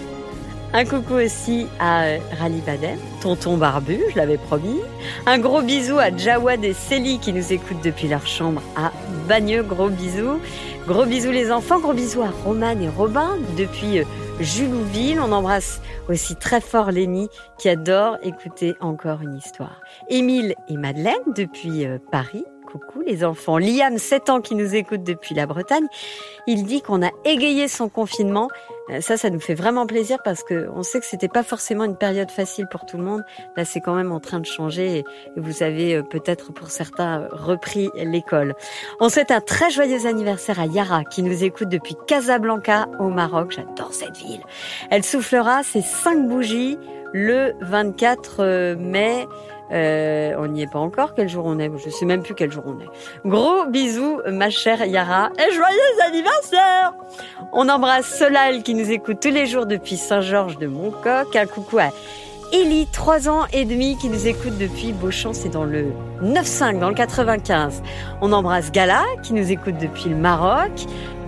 un 0.75 0.85
coucou 0.85 1.15
aussi 1.15 1.67
à 1.79 2.05
euh, 2.05 2.19
Rally 2.39 2.61
Baden, 2.61 2.99
tonton 3.23 3.57
barbu, 3.57 4.01
je 4.11 4.17
l'avais 4.17 4.37
promis. 4.37 4.81
Un 5.27 5.39
gros 5.39 5.63
bisou 5.63 5.99
à 5.99 6.15
Jawad 6.15 6.63
et 6.63 6.75
Célie 6.75 7.19
qui 7.19 7.33
nous 7.33 7.53
écoutent 7.53 7.83
depuis 7.83 8.07
leur 8.07 8.27
chambre 8.27 8.61
à 8.77 8.93
Bagneux. 9.27 9.63
Gros 9.63 9.89
bisous. 9.89 10.41
Gros 10.87 11.07
bisous 11.07 11.31
les 11.31 11.51
enfants. 11.51 11.81
Gros 11.81 11.95
bisous 11.95 12.23
à 12.23 12.31
Romane 12.45 12.83
et 12.83 12.89
Robin 12.89 13.37
depuis 13.57 14.01
euh, 14.01 14.05
Julouville. 14.41 15.21
On 15.21 15.33
embrasse 15.33 15.81
aussi 16.09 16.37
très 16.37 16.61
fort 16.61 16.91
Lénie 16.91 17.29
qui 17.59 17.71
adore 17.71 18.19
écouter 18.23 18.75
encore 18.81 19.23
une 19.23 19.37
histoire. 19.37 19.81
Émile 20.09 20.55
et 20.69 20.77
Madeleine 20.77 21.15
depuis 21.35 21.87
euh, 21.87 21.99
Paris 22.13 22.45
coucou 22.71 23.01
les 23.01 23.25
enfants. 23.25 23.59
Liam, 23.59 23.97
7 23.97 24.31
ans, 24.31 24.41
qui 24.41 24.55
nous 24.55 24.75
écoute 24.75 25.03
depuis 25.03 25.35
la 25.35 25.47
Bretagne, 25.47 25.87
il 26.47 26.65
dit 26.65 26.83
qu'on 26.83 27.03
a 27.03 27.11
égayé 27.25 27.67
son 27.67 27.89
confinement. 27.89 28.49
Euh, 28.91 29.01
ça, 29.01 29.17
ça 29.17 29.31
nous 29.31 29.41
fait 29.41 29.55
vraiment 29.55 29.87
plaisir 29.87 30.19
parce 30.23 30.43
que 30.43 30.69
on 30.75 30.83
sait 30.83 31.01
que 31.01 31.07
c'était 31.07 31.29
pas 31.29 31.43
forcément 31.43 31.85
une 31.85 31.97
période 31.97 32.31
facile 32.31 32.67
pour 32.71 32.85
tout 32.85 32.99
le 32.99 33.05
monde. 33.05 33.25
Là, 33.57 33.65
c'est 33.65 33.81
quand 33.81 33.95
même 33.95 34.13
en 34.13 34.21
train 34.21 34.41
de 34.41 34.47
changer 34.47 34.99
et 34.99 35.05
vous 35.37 35.63
avez 35.63 35.97
euh, 35.97 36.03
peut-être 36.03 36.53
pour 36.53 36.71
certains 36.71 37.29
repris 37.33 37.91
l'école. 37.95 38.55
On 39.01 39.09
souhaite 39.09 39.31
un 39.31 39.41
très 39.41 39.71
joyeux 39.71 40.07
anniversaire 40.07 40.61
à 40.61 40.67
Yara 40.67 41.05
qui 41.05 41.23
nous 41.23 41.45
écoute 41.45 41.69
depuis 41.69 41.97
Casablanca 42.07 42.89
au 42.99 43.09
Maroc. 43.09 43.53
J'adore 43.53 43.95
cette 43.95 44.17
ville. 44.19 44.43
Elle 44.91 45.05
soufflera 45.05 45.63
ses 45.63 45.83
cinq 45.83 46.29
bougies 46.29 46.79
le 47.13 47.55
24 47.61 48.37
euh, 48.41 48.77
mai 48.77 49.27
euh, 49.73 50.35
on 50.39 50.47
n'y 50.49 50.63
est 50.63 50.71
pas 50.71 50.79
encore. 50.79 51.15
Quel 51.15 51.29
jour 51.29 51.45
on 51.47 51.59
est 51.59 51.71
Je 51.77 51.91
sais 51.91 52.07
même 52.07 52.23
plus 52.23 52.35
quel 52.35 52.51
jour 52.51 52.65
on 52.67 52.79
est. 52.81 52.89
Gros 53.25 53.67
bisous, 53.67 54.21
ma 54.31 54.51
chère 54.51 54.85
Yara. 54.85 55.31
Et 55.39 55.53
joyeux 55.53 55.79
anniversaire 56.07 56.95
On 57.53 57.69
embrasse 57.69 58.07
Solal 58.07 58.63
qui 58.63 58.75
nous 58.75 58.91
écoute 58.91 59.19
tous 59.21 59.31
les 59.31 59.47
jours 59.47 59.67
depuis 59.67 59.97
Saint-Georges 59.97 60.59
de 60.59 60.67
Montcoq. 60.67 61.35
Un 61.37 61.47
coucou 61.47 61.79
à 61.79 61.91
Ellie, 62.53 62.89
3 62.91 63.29
ans 63.29 63.45
et 63.53 63.67
demi, 63.67 63.99
qui 63.99 64.09
nous 64.09 64.27
écoute 64.27 64.57
depuis 64.59 64.93
Beauchamp. 64.93 65.35
C'est 65.35 65.51
dans 65.51 65.65
le 65.65 65.93
9-5, 66.23 66.79
dans 66.79 66.89
le 66.89 66.95
95. 66.95 67.83
On 68.23 68.33
embrasse 68.33 68.73
Gala 68.73 69.05
qui 69.23 69.35
nous 69.35 69.53
écoute 69.53 69.77
depuis 69.79 70.09
le 70.09 70.17
Maroc. 70.17 70.73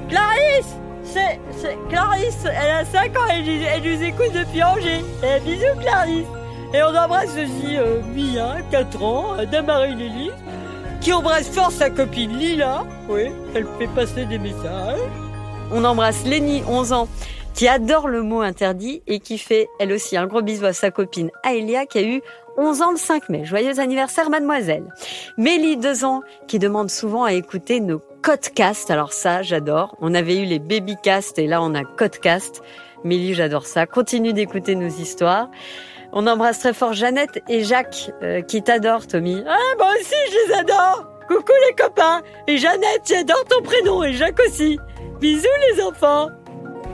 Clarisse 0.08 0.76
c'est, 1.04 1.40
Clarisse, 1.88 2.44
elle 2.44 2.70
a 2.70 2.84
5 2.84 3.18
ans 3.18 3.26
et 3.30 3.64
elle, 3.64 3.82
nous 3.82 4.02
écoute 4.02 4.32
depuis 4.32 4.62
Angers. 4.62 5.04
Et 5.24 5.40
bisous 5.40 5.78
Clarisse 5.80 6.39
et 6.72 6.82
on 6.82 6.94
embrasse 6.94 7.32
aussi 7.32 7.76
euh, 7.76 8.00
Mia, 8.14 8.56
4 8.70 9.02
ans, 9.02 9.36
Damary 9.50 9.94
Lily, 9.94 10.30
qui 11.00 11.12
embrasse 11.12 11.48
fort 11.48 11.72
sa 11.72 11.90
copine 11.90 12.36
Lila. 12.36 12.84
Oui, 13.08 13.32
elle 13.54 13.66
fait 13.78 13.88
passer 13.88 14.24
des 14.26 14.38
messages. 14.38 14.98
On 15.72 15.84
embrasse 15.84 16.24
Lenny, 16.24 16.62
11 16.68 16.92
ans, 16.92 17.08
qui 17.54 17.68
adore 17.68 18.08
le 18.08 18.22
mot 18.22 18.40
interdit 18.40 19.02
et 19.06 19.20
qui 19.20 19.38
fait 19.38 19.68
elle 19.78 19.92
aussi 19.92 20.16
un 20.16 20.26
gros 20.26 20.42
bisou 20.42 20.66
à 20.66 20.72
sa 20.72 20.90
copine 20.90 21.30
Aelia 21.44 21.86
qui 21.86 21.98
a 21.98 22.02
eu 22.02 22.22
11 22.56 22.82
ans 22.82 22.90
le 22.90 22.96
5 22.96 23.28
mai. 23.28 23.44
Joyeux 23.44 23.80
anniversaire 23.80 24.30
mademoiselle. 24.30 24.84
Mélie, 25.38 25.76
2 25.76 26.04
ans, 26.04 26.22
qui 26.46 26.58
demande 26.58 26.90
souvent 26.90 27.24
à 27.24 27.32
écouter 27.32 27.80
nos 27.80 28.00
podcasts. 28.22 28.90
Alors 28.90 29.12
ça, 29.12 29.42
j'adore. 29.42 29.96
On 30.00 30.14
avait 30.14 30.36
eu 30.42 30.44
les 30.44 30.58
babycasts 30.58 31.38
et 31.38 31.46
là 31.46 31.62
on 31.62 31.74
a 31.74 31.84
podcast. 31.84 32.62
Mélie, 33.04 33.34
j'adore 33.34 33.66
ça. 33.66 33.86
Continue 33.86 34.32
d'écouter 34.32 34.74
nos 34.74 34.88
histoires. 34.88 35.48
On 36.12 36.26
embrasse 36.26 36.58
très 36.58 36.72
fort 36.72 36.92
Jeannette 36.92 37.42
et 37.48 37.62
Jacques 37.62 38.10
euh, 38.22 38.42
qui 38.42 38.62
t'adorent, 38.62 39.06
Tommy. 39.06 39.42
Ah, 39.46 39.56
moi 39.78 39.88
aussi, 40.00 40.14
je 40.30 40.48
les 40.48 40.58
adore. 40.58 41.06
Coucou 41.28 41.52
les 41.68 41.74
copains. 41.76 42.22
Et 42.48 42.58
Jeannette, 42.58 43.02
j'adore 43.08 43.44
ton 43.48 43.62
prénom 43.62 44.02
et 44.02 44.12
Jacques 44.14 44.40
aussi. 44.46 44.78
Bisous 45.20 45.46
les 45.70 45.82
enfants. 45.82 46.28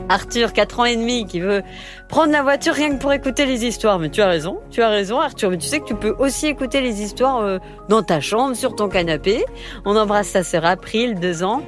Arthur, 0.09 0.53
4 0.53 0.79
ans 0.79 0.85
et 0.85 0.95
demi, 0.95 1.25
qui 1.25 1.39
veut 1.39 1.63
prendre 2.07 2.31
la 2.31 2.43
voiture 2.43 2.73
rien 2.73 2.95
que 2.95 3.01
pour 3.01 3.11
écouter 3.11 3.45
les 3.45 3.65
histoires. 3.65 3.99
Mais 3.99 4.09
tu 4.09 4.21
as 4.21 4.27
raison, 4.27 4.59
tu 4.69 4.81
as 4.81 4.89
raison 4.89 5.19
Arthur. 5.19 5.49
Mais 5.49 5.57
tu 5.57 5.67
sais 5.67 5.79
que 5.79 5.85
tu 5.85 5.95
peux 5.95 6.15
aussi 6.19 6.47
écouter 6.47 6.81
les 6.81 7.01
histoires 7.01 7.39
euh, 7.39 7.57
dans 7.89 8.03
ta 8.03 8.21
chambre, 8.21 8.55
sur 8.55 8.75
ton 8.75 8.87
canapé. 8.87 9.43
On 9.85 9.97
embrasse 9.97 10.27
sa 10.27 10.43
sœur 10.43 10.65
April, 10.65 11.15
2 11.19 11.43
ans. 11.43 11.63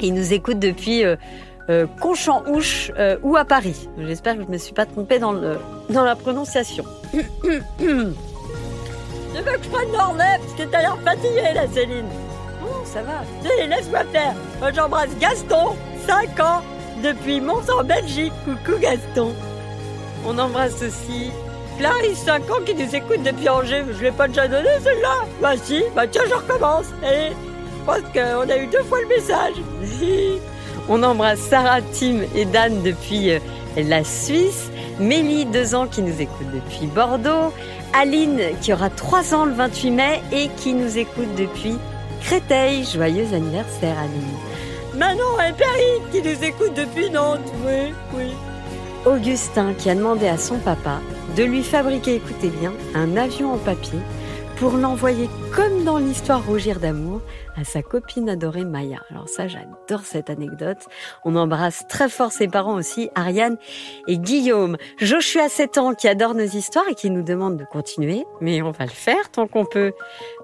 Il 0.00 0.14
nous 0.14 0.32
écoute 0.32 0.58
depuis 0.58 1.04
euh, 1.04 1.16
euh, 1.70 1.86
Conchamp-Ouche 2.00 2.90
euh, 2.98 3.16
ou 3.22 3.36
à 3.36 3.44
Paris. 3.44 3.88
J'espère 3.98 4.34
que 4.34 4.42
je 4.42 4.46
ne 4.46 4.52
me 4.52 4.58
suis 4.58 4.74
pas 4.74 4.86
trompée 4.86 5.18
dans, 5.20 5.32
le, 5.32 5.56
dans 5.88 6.02
la 6.02 6.16
prononciation. 6.16 6.84
Tu 7.12 7.18
veux 7.18 7.62
que 9.52 9.62
je 9.62 9.68
prenne 9.68 9.88
parce 9.92 10.54
que 10.58 10.64
t'as 10.64 10.80
l'air 10.80 10.98
fatiguée 11.04 11.54
là 11.54 11.66
Céline. 11.72 12.08
Oh, 12.64 12.82
ça 12.84 13.02
va. 13.02 13.22
Allez, 13.44 13.68
laisse-moi 13.68 14.00
faire. 14.12 14.34
Moi 14.58 14.72
j'embrasse 14.72 15.16
Gaston, 15.20 15.76
5 16.06 16.40
ans, 16.40 16.62
depuis 17.04 17.40
Mons 17.40 17.70
en 17.70 17.84
Belgique. 17.84 18.32
Coucou 18.44 18.78
Gaston. 18.80 19.32
On 20.26 20.36
embrasse 20.38 20.82
aussi 20.82 21.30
Clarisse, 21.78 22.24
5 22.24 22.50
ans, 22.50 22.60
qui 22.66 22.74
nous 22.74 22.94
écoute 22.94 23.22
depuis 23.22 23.48
Angers. 23.48 23.84
Je 23.96 24.02
l'ai 24.02 24.10
pas 24.10 24.26
déjà 24.26 24.48
donné 24.48 24.68
celle-là? 24.82 25.24
Bah 25.40 25.52
si, 25.62 25.84
bah 25.94 26.08
tiens, 26.08 26.22
je 26.28 26.34
recommence. 26.34 26.86
Et 27.04 27.30
je 27.30 27.84
pense 27.86 28.02
qu'on 28.12 28.50
a 28.50 28.56
eu 28.58 28.66
deux 28.66 28.82
fois 28.82 28.98
le 29.00 29.08
message. 29.08 29.54
On 30.92 31.04
embrasse 31.04 31.38
Sarah, 31.38 31.82
Tim 31.82 32.22
et 32.34 32.44
Dan 32.44 32.82
depuis 32.82 33.30
euh, 33.30 33.38
la 33.76 34.02
Suisse. 34.02 34.72
Mélie, 34.98 35.46
2 35.46 35.76
ans, 35.76 35.86
qui 35.86 36.02
nous 36.02 36.20
écoute 36.20 36.48
depuis 36.52 36.88
Bordeaux. 36.88 37.52
Aline, 37.92 38.40
qui 38.60 38.72
aura 38.72 38.90
3 38.90 39.32
ans 39.32 39.44
le 39.44 39.52
28 39.52 39.90
mai 39.92 40.20
et 40.32 40.48
qui 40.56 40.74
nous 40.74 40.98
écoute 40.98 41.32
depuis 41.38 41.76
Créteil. 42.22 42.84
Joyeux 42.84 43.32
anniversaire, 43.32 43.96
Aline. 44.00 44.96
Manon 44.96 45.40
et 45.48 45.52
Perry, 45.52 46.02
qui 46.10 46.28
nous 46.28 46.44
écoutent 46.44 46.74
depuis 46.74 47.08
Nantes. 47.08 47.38
Oui, 47.64 47.94
oui. 48.16 48.32
Augustin, 49.06 49.74
qui 49.74 49.90
a 49.90 49.94
demandé 49.94 50.26
à 50.26 50.38
son 50.38 50.58
papa 50.58 50.98
de 51.36 51.44
lui 51.44 51.62
fabriquer, 51.62 52.16
écoutez 52.16 52.48
bien, 52.48 52.72
un 52.96 53.16
avion 53.16 53.54
en 53.54 53.58
papier 53.58 54.00
pour 54.56 54.72
l'envoyer 54.72 55.30
comme 55.54 55.84
dans 55.84 55.98
l'histoire 55.98 56.44
Rougir 56.44 56.80
d'amour 56.80 57.22
à 57.60 57.64
sa 57.64 57.82
copine 57.82 58.28
adorée 58.30 58.64
Maya. 58.64 59.00
Alors 59.10 59.28
ça, 59.28 59.46
j'adore 59.46 60.00
cette 60.04 60.30
anecdote. 60.30 60.78
On 61.24 61.36
embrasse 61.36 61.84
très 61.88 62.08
fort 62.08 62.32
ses 62.32 62.48
parents 62.48 62.74
aussi, 62.74 63.10
Ariane 63.14 63.58
et 64.08 64.18
Guillaume. 64.18 64.76
Joshua, 64.98 65.48
7 65.48 65.78
ans, 65.78 65.94
qui 65.94 66.08
adore 66.08 66.34
nos 66.34 66.44
histoires 66.44 66.88
et 66.88 66.94
qui 66.94 67.10
nous 67.10 67.22
demande 67.22 67.56
de 67.58 67.64
continuer. 67.64 68.24
Mais 68.40 68.62
on 68.62 68.70
va 68.70 68.84
le 68.84 68.90
faire 68.90 69.30
tant 69.30 69.46
qu'on 69.46 69.66
peut. 69.66 69.92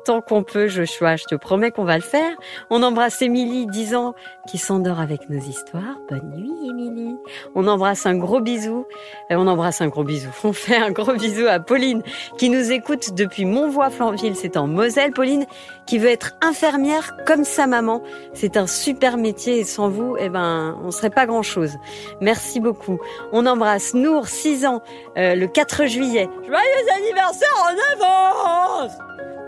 Tant 0.05 0.21
qu'on 0.21 0.43
peut, 0.43 0.69
Joshua, 0.69 1.17
je 1.17 1.25
te 1.25 1.35
promets 1.35 1.71
qu'on 1.71 1.85
va 1.85 1.97
le 1.97 2.03
faire. 2.03 2.37
On 2.71 2.83
embrasse 2.83 3.23
Émilie, 3.23 3.67
10 3.67 3.95
ans, 3.95 4.15
qui 4.47 4.59
s'endort 4.59 5.01
avec 5.01 5.29
nos 5.31 5.41
histoires. 5.41 5.99
Bonne 6.09 6.31
nuit, 6.37 6.69
Émilie. 6.69 7.17
On 7.55 7.67
embrasse 7.67 8.07
un 8.07 8.17
gros 8.17 8.41
bisou. 8.41 8.87
Euh, 9.31 9.37
on 9.37 9.47
embrasse 9.47 9.81
un 9.81 9.89
gros 9.89 10.05
bisou. 10.05 10.29
On 10.45 10.53
fait 10.53 10.77
un 10.77 10.91
gros 10.93 11.15
bisou 11.15 11.47
à 11.49 11.59
Pauline, 11.59 12.03
qui 12.39 12.51
nous 12.51 12.71
écoute 12.71 13.15
depuis 13.15 13.45
Montvoix-Flanville. 13.45 14.37
C'est 14.37 14.57
en 14.57 14.69
Moselle. 14.69 15.13
Pauline, 15.13 15.47
qui 15.87 15.99
veut 15.99 16.09
être 16.09 16.37
infirmière 16.43 17.06
comme 17.27 17.45
sa 17.45 17.67
maman. 17.67 18.03
C'est 18.35 18.57
un 18.57 18.67
super 18.67 19.17
métier 19.17 19.61
et 19.61 19.65
sans 19.65 19.89
vous, 19.89 20.17
eh 20.19 20.29
ben, 20.29 20.79
on 20.85 20.91
serait 20.91 21.11
pas 21.11 21.27
grand 21.27 21.43
chose. 21.43 21.77
Merci 22.21 22.61
beaucoup. 22.61 22.99
On 23.33 23.47
embrasse 23.47 23.95
Nour, 23.95 24.29
6 24.29 24.67
ans, 24.67 24.83
euh, 25.17 25.35
le 25.35 25.47
4 25.47 25.87
juillet. 25.87 26.29
Joyeux 26.47 26.87
anniversaire 26.97 27.49
en 27.63 28.85
avance 28.85 28.93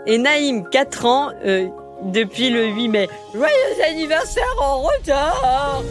Et 0.05 0.17
Naïm, 0.17 0.67
4 0.69 1.05
ans, 1.05 1.29
euh, 1.45 1.67
depuis 2.03 2.49
le 2.49 2.67
8 2.67 2.87
mai. 2.89 3.09
Joyeux 3.33 3.83
anniversaire 3.87 4.43
en 4.61 4.81
retard 4.81 5.83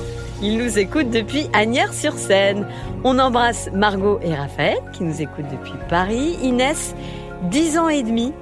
Ils 0.42 0.58
nous 0.58 0.78
écoutent 0.78 1.10
depuis 1.10 1.48
Agnières-sur-Seine. 1.52 2.66
On 3.04 3.18
embrasse 3.18 3.70
Margot 3.72 4.18
et 4.22 4.34
Raphaël, 4.34 4.78
qui 4.92 5.04
nous 5.04 5.20
écoutent 5.20 5.50
depuis 5.50 5.74
Paris. 5.88 6.38
Inès, 6.42 6.94
10 7.44 7.78
ans 7.78 7.88
et 7.88 8.02
demi. 8.02 8.32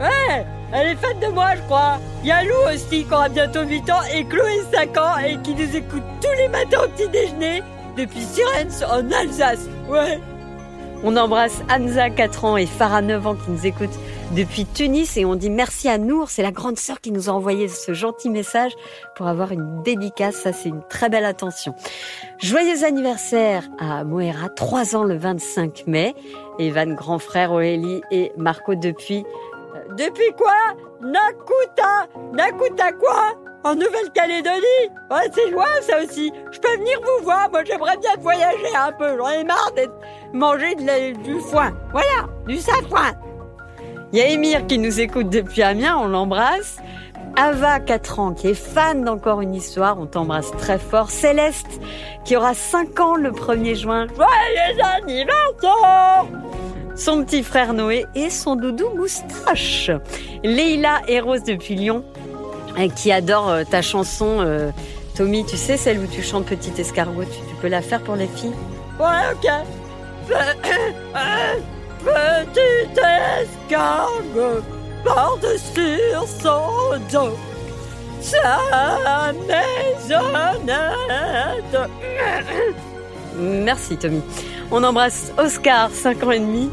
Ouais, 0.00 0.46
elle 0.72 0.88
est 0.88 0.96
faite 0.96 1.20
de 1.20 1.28
moi, 1.28 1.54
je 1.56 1.62
crois. 1.62 1.98
Il 2.24 2.32
aussi, 2.72 3.04
qui 3.04 3.12
aura 3.12 3.28
bientôt 3.28 3.62
8 3.62 3.90
ans, 3.90 4.02
et 4.14 4.24
Chloé, 4.24 4.62
5 4.72 4.96
ans, 4.98 5.16
et 5.18 5.38
qui 5.38 5.54
nous 5.54 5.76
écoute 5.76 6.02
tous 6.22 6.36
les 6.38 6.48
matins 6.48 6.84
au 6.84 6.88
petit 6.88 7.08
déjeuner, 7.08 7.62
depuis 7.96 8.20
Sirens, 8.20 8.84
en 8.84 9.10
Alsace. 9.10 9.68
Ouais. 9.88 10.20
On 11.02 11.16
embrasse 11.16 11.62
Hamza, 11.70 12.10
4 12.10 12.44
ans, 12.44 12.56
et 12.56 12.66
Farah, 12.66 13.02
9 13.02 13.26
ans, 13.26 13.34
qui 13.34 13.50
nous 13.50 13.66
écoutent 13.66 13.98
depuis 14.32 14.66
Tunis. 14.66 15.16
Et 15.16 15.24
on 15.24 15.34
dit 15.34 15.50
merci 15.50 15.88
à 15.88 15.98
Nour, 15.98 16.28
c'est 16.30 16.42
la 16.42 16.52
grande 16.52 16.78
sœur 16.78 17.00
qui 17.00 17.10
nous 17.10 17.28
a 17.28 17.32
envoyé 17.32 17.68
ce 17.68 17.94
gentil 17.94 18.30
message 18.30 18.72
pour 19.16 19.26
avoir 19.26 19.52
une 19.52 19.82
dédicace. 19.82 20.36
Ça, 20.36 20.52
c'est 20.52 20.68
une 20.68 20.82
très 20.88 21.08
belle 21.08 21.24
attention. 21.24 21.74
Joyeux 22.38 22.84
anniversaire 22.84 23.64
à 23.78 24.04
Moera, 24.04 24.48
3 24.50 24.94
ans 24.94 25.04
le 25.04 25.16
25 25.16 25.84
mai. 25.86 26.14
Evan, 26.58 26.94
grand 26.94 27.18
frère, 27.18 27.52
Aurélie 27.52 28.02
et 28.10 28.32
Marco 28.36 28.74
depuis 28.74 29.24
Depuis 29.96 30.32
quoi 30.36 30.52
Nakuta 31.00 32.06
Nakuta 32.32 32.92
quoi 32.92 33.32
En 33.64 33.74
Nouvelle-Calédonie 33.74 34.90
Ouais, 35.10 35.28
c'est 35.32 35.50
loin 35.50 35.66
ça 35.82 35.98
aussi. 36.02 36.32
Je 36.52 36.58
peux 36.58 36.76
venir 36.78 36.98
vous 37.00 37.24
voir, 37.24 37.50
moi 37.50 37.64
j'aimerais 37.64 37.96
bien 37.96 38.14
voyager 38.20 38.74
un 38.76 38.92
peu. 38.92 39.16
J'en 39.18 39.28
ai 39.28 39.44
marre 39.44 39.72
d'être 39.74 39.94
manger 40.32 40.74
de 40.74 41.22
du 41.22 41.40
foin. 41.40 41.72
Voilà, 41.92 42.28
du 42.46 42.58
safran. 42.58 43.12
Il 44.12 44.18
y 44.18 44.54
a 44.54 44.60
qui 44.62 44.78
nous 44.78 45.00
écoute 45.00 45.28
depuis 45.28 45.62
Amiens, 45.62 45.96
on 45.98 46.08
l'embrasse. 46.08 46.78
Ava, 47.36 47.78
4 47.78 48.18
ans, 48.18 48.34
qui 48.34 48.48
est 48.48 48.54
fan 48.54 49.04
d'Encore 49.04 49.40
une 49.40 49.54
histoire, 49.54 49.98
on 50.00 50.06
t'embrasse 50.06 50.50
très 50.58 50.78
fort. 50.78 51.10
Céleste, 51.10 51.80
qui 52.24 52.36
aura 52.36 52.54
5 52.54 52.98
ans 52.98 53.14
le 53.14 53.30
1er 53.30 53.76
juin. 53.76 54.06
Joyeux 54.16 54.82
anniversaire 54.82 56.26
Son 57.00 57.24
petit 57.24 57.42
frère 57.42 57.72
Noé 57.72 58.04
et 58.14 58.28
son 58.28 58.56
doudou 58.56 58.90
Moustache. 58.94 59.90
Leïla 60.44 61.00
et 61.08 61.18
Rose 61.20 61.42
depuis 61.44 61.74
Lyon, 61.74 62.04
euh, 62.78 62.88
qui 62.94 63.10
adore 63.10 63.48
euh, 63.48 63.64
ta 63.64 63.80
chanson. 63.80 64.40
euh, 64.40 64.70
Tommy, 65.16 65.46
tu 65.46 65.56
sais, 65.56 65.78
celle 65.78 65.98
où 66.00 66.06
tu 66.06 66.22
chantes 66.22 66.44
Petit 66.44 66.78
escargot, 66.78 67.24
tu, 67.24 67.30
tu 67.48 67.54
peux 67.62 67.68
la 67.68 67.80
faire 67.80 68.02
pour 68.02 68.16
les 68.16 68.26
filles? 68.26 68.52
Ouais, 68.98 69.32
ok. 69.32 69.48
Petit 72.04 73.00
escargot 73.70 74.60
porte 75.02 75.46
sur 75.56 76.28
son 76.42 76.98
dos 77.10 77.34
sa 78.20 79.32
maisonnette. 79.32 80.74
Merci 83.38 83.96
Tommy. 83.96 84.20
On 84.70 84.84
embrasse 84.84 85.32
Oscar, 85.38 85.90
5 85.90 86.22
ans 86.24 86.30
et 86.32 86.40
demi, 86.40 86.68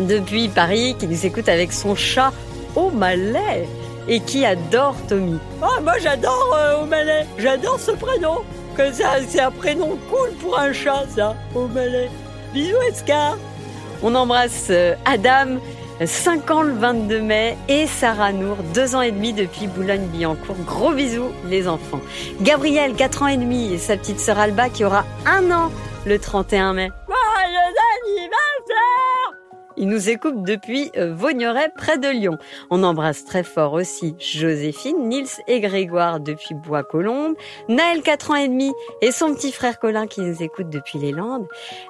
depuis 0.00 0.48
Paris, 0.48 0.96
qui 0.98 1.06
nous 1.06 1.26
écoute 1.26 1.48
avec 1.48 1.72
son 1.72 1.94
chat 1.94 2.32
au 2.74 2.90
malais 2.90 3.68
et 4.08 4.20
qui 4.20 4.44
adore 4.44 4.96
Tommy. 5.08 5.38
Ah, 5.60 5.80
moi 5.82 5.98
j'adore 5.98 6.56
euh, 6.56 6.82
O'Malley. 6.82 7.26
J'adore 7.38 7.78
ce 7.78 7.92
prénom. 7.92 8.38
Que 8.76 8.90
ça, 8.90 9.16
c'est 9.28 9.40
un 9.40 9.50
prénom 9.50 9.98
cool 10.10 10.30
pour 10.40 10.58
un 10.58 10.72
chat, 10.72 11.04
ça. 11.14 11.36
O'Malley. 11.54 12.10
Bisous, 12.54 12.80
Escar. 12.88 13.36
On 14.02 14.14
embrasse 14.14 14.68
euh, 14.70 14.94
Adam, 15.04 15.58
5 16.04 16.50
ans 16.50 16.62
le 16.62 16.72
22 16.72 17.20
mai, 17.20 17.56
et 17.68 17.86
Sarah 17.86 18.32
Nour, 18.32 18.56
2 18.74 18.96
ans 18.96 19.02
et 19.02 19.12
demi 19.12 19.32
depuis 19.32 19.66
Boulogne-Billancourt. 19.68 20.56
Gros 20.66 20.92
bisous 20.92 21.30
les 21.48 21.68
enfants. 21.68 22.00
Gabriel, 22.40 22.94
4 22.94 23.22
ans 23.22 23.26
et 23.28 23.36
demi, 23.36 23.72
et 23.72 23.78
sa 23.78 23.96
petite 23.96 24.20
sœur 24.20 24.38
Alba 24.38 24.70
qui 24.70 24.84
aura 24.84 25.04
un 25.26 25.50
an 25.50 25.70
le 26.06 26.18
31 26.18 26.72
mai. 26.72 26.90
Joyeux 27.06 27.76
anniversaire 28.00 29.21
Il 29.76 29.88
nous 29.88 30.10
écoute 30.10 30.42
depuis 30.42 30.90
euh, 30.96 31.14
Vaugneray, 31.14 31.68
près 31.74 31.98
de 31.98 32.08
Lyon. 32.08 32.38
On 32.70 32.82
embrasse 32.82 33.24
très 33.24 33.42
fort 33.42 33.72
aussi 33.72 34.14
Joséphine, 34.18 35.08
Nils 35.08 35.28
et 35.48 35.60
Grégoire 35.60 36.20
depuis 36.20 36.54
Bois-Colombes, 36.54 37.34
Naël, 37.68 38.02
4 38.02 38.30
ans 38.30 38.36
et 38.36 38.48
demi, 38.48 38.72
et 39.00 39.12
son 39.12 39.34
petit 39.34 39.52
frère 39.52 39.78
Colin 39.78 40.06
qui 40.06 40.20
nous 40.20 40.42
écoute 40.42 40.68
depuis 40.68 40.98
les 40.98 41.12
Landes. 41.12 41.46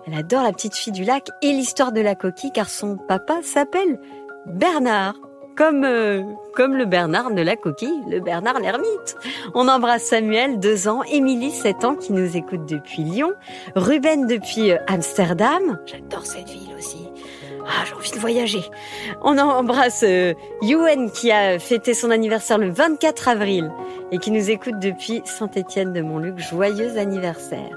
Elle 0.06 0.14
adore 0.14 0.42
la 0.42 0.52
petite 0.52 0.74
fille 0.74 0.92
du 0.92 1.04
lac 1.04 1.28
et 1.42 1.52
l'histoire 1.52 1.92
de 1.92 2.00
la 2.00 2.14
coquille 2.14 2.52
car 2.52 2.68
son 2.68 2.96
papa 2.96 3.40
s'appelle 3.42 3.98
Bernard. 4.46 5.14
comme, 5.54 5.84
euh, 5.84 6.22
comme 6.54 6.76
le 6.76 6.86
Bernard 6.86 7.30
de 7.30 7.42
la 7.42 7.56
coquille, 7.56 8.02
le 8.08 8.20
Bernard 8.20 8.58
l'ermite. 8.58 9.16
On 9.54 9.68
embrasse 9.68 10.04
Samuel, 10.04 10.58
deux 10.58 10.88
ans, 10.88 11.02
Émilie, 11.02 11.50
sept 11.50 11.84
ans, 11.84 11.94
qui 11.94 12.14
nous 12.14 12.38
écoute 12.38 12.64
depuis 12.66 13.02
Lyon, 13.02 13.34
Ruben 13.76 14.26
depuis 14.26 14.72
euh, 14.72 14.78
Amsterdam. 14.86 15.78
J'adore 15.84 16.24
cette 16.24 16.48
ville 16.48 16.74
aussi. 16.78 17.12
Ah, 17.66 17.85
j'ai 17.87 17.95
envie 17.95 18.11
de 18.11 18.19
voyager. 18.19 18.64
On 19.23 19.38
embrasse 19.38 20.04
euh, 20.07 20.35
Yuen 20.62 21.11
qui 21.11 21.31
a 21.31 21.59
fêté 21.59 21.95
son 21.95 22.11
anniversaire 22.11 22.59
le 22.59 22.71
24 22.71 23.28
avril 23.28 23.71
et 24.11 24.19
qui 24.19 24.31
nous 24.31 24.50
écoute 24.50 24.78
depuis 24.81 25.23
Saint-Étienne 25.25 25.92
de 25.92 26.02
Montluc. 26.02 26.38
Joyeux 26.38 26.99
anniversaire. 26.99 27.71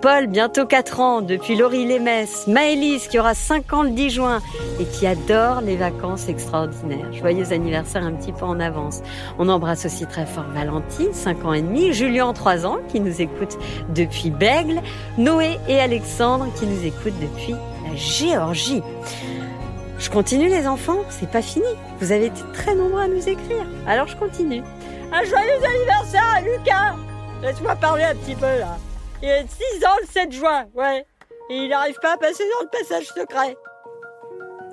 Paul, 0.00 0.26
bientôt 0.26 0.64
4 0.64 1.00
ans, 1.00 1.20
depuis 1.20 1.54
Laurie-les-Messes. 1.56 2.46
Maëlys 2.46 3.08
qui 3.08 3.18
aura 3.18 3.34
5 3.34 3.72
ans 3.72 3.82
le 3.82 3.90
10 3.90 4.10
juin 4.10 4.40
et 4.80 4.84
qui 4.84 5.06
adore 5.06 5.60
les 5.60 5.76
vacances 5.76 6.28
extraordinaires. 6.28 7.12
Joyeux 7.12 7.52
anniversaire 7.52 8.04
un 8.04 8.12
petit 8.12 8.32
peu 8.32 8.44
en 8.44 8.58
avance. 8.58 9.02
On 9.38 9.48
embrasse 9.48 9.84
aussi 9.84 10.06
très 10.06 10.24
fort 10.24 10.46
Valentine, 10.54 11.12
5 11.12 11.44
ans 11.44 11.52
et 11.52 11.62
demi. 11.62 11.92
Julien, 11.92 12.32
3 12.32 12.64
ans, 12.64 12.78
qui 12.88 13.00
nous 13.00 13.20
écoute 13.20 13.58
depuis 13.94 14.30
Bègle. 14.30 14.80
Noé 15.18 15.58
et 15.68 15.78
Alexandre 15.78 16.46
qui 16.58 16.66
nous 16.66 16.86
écoutent 16.86 17.20
depuis 17.20 17.54
la 17.84 17.94
Géorgie. 17.96 18.82
Je 20.02 20.10
continue 20.10 20.48
les 20.48 20.66
enfants, 20.66 20.98
c'est 21.10 21.30
pas 21.30 21.42
fini. 21.42 21.64
Vous 22.00 22.10
avez 22.10 22.26
été 22.26 22.42
très 22.52 22.74
nombreux 22.74 23.02
à 23.02 23.06
nous 23.06 23.28
écrire. 23.28 23.64
Alors 23.86 24.08
je 24.08 24.16
continue. 24.16 24.60
Un 25.12 25.22
joyeux 25.22 25.64
anniversaire 25.64 26.28
à 26.34 26.40
Lucas 26.40 26.96
Laisse-moi 27.40 27.76
parler 27.76 28.02
un 28.02 28.16
petit 28.16 28.34
peu 28.34 28.46
là. 28.46 28.78
Il 29.22 29.30
a 29.30 29.42
6 29.42 29.84
ans 29.84 29.96
le 30.00 30.06
7 30.08 30.32
juin, 30.32 30.64
ouais. 30.74 31.06
Et 31.50 31.56
il 31.56 31.68
n'arrive 31.68 31.96
pas 32.02 32.14
à 32.14 32.16
passer 32.16 32.42
dans 32.42 32.64
le 32.64 32.78
passage 32.78 33.06
secret. 33.06 33.56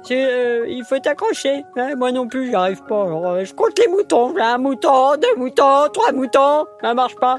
Euh, 0.10 0.66
il 0.68 0.84
faut 0.84 0.98
t'accrocher. 0.98 1.64
Moi 1.96 2.12
non 2.12 2.28
plus, 2.28 2.48
j'y 2.48 2.56
arrive 2.56 2.84
pas. 2.86 3.06
Euh, 3.06 3.46
je 3.46 3.54
compte 3.54 3.78
les 3.78 3.88
moutons. 3.88 4.36
Un 4.36 4.58
mouton, 4.58 5.16
deux 5.18 5.36
moutons, 5.36 5.90
trois 5.94 6.12
moutons. 6.12 6.66
Ça 6.82 6.96
marche 6.96 7.16
pas. 7.18 7.38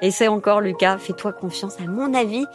Essaie 0.00 0.28
encore, 0.28 0.62
Lucas. 0.62 0.96
Fais-toi 0.96 1.34
confiance. 1.34 1.76
À 1.80 1.86
mon 1.86 2.14
avis, 2.14 2.46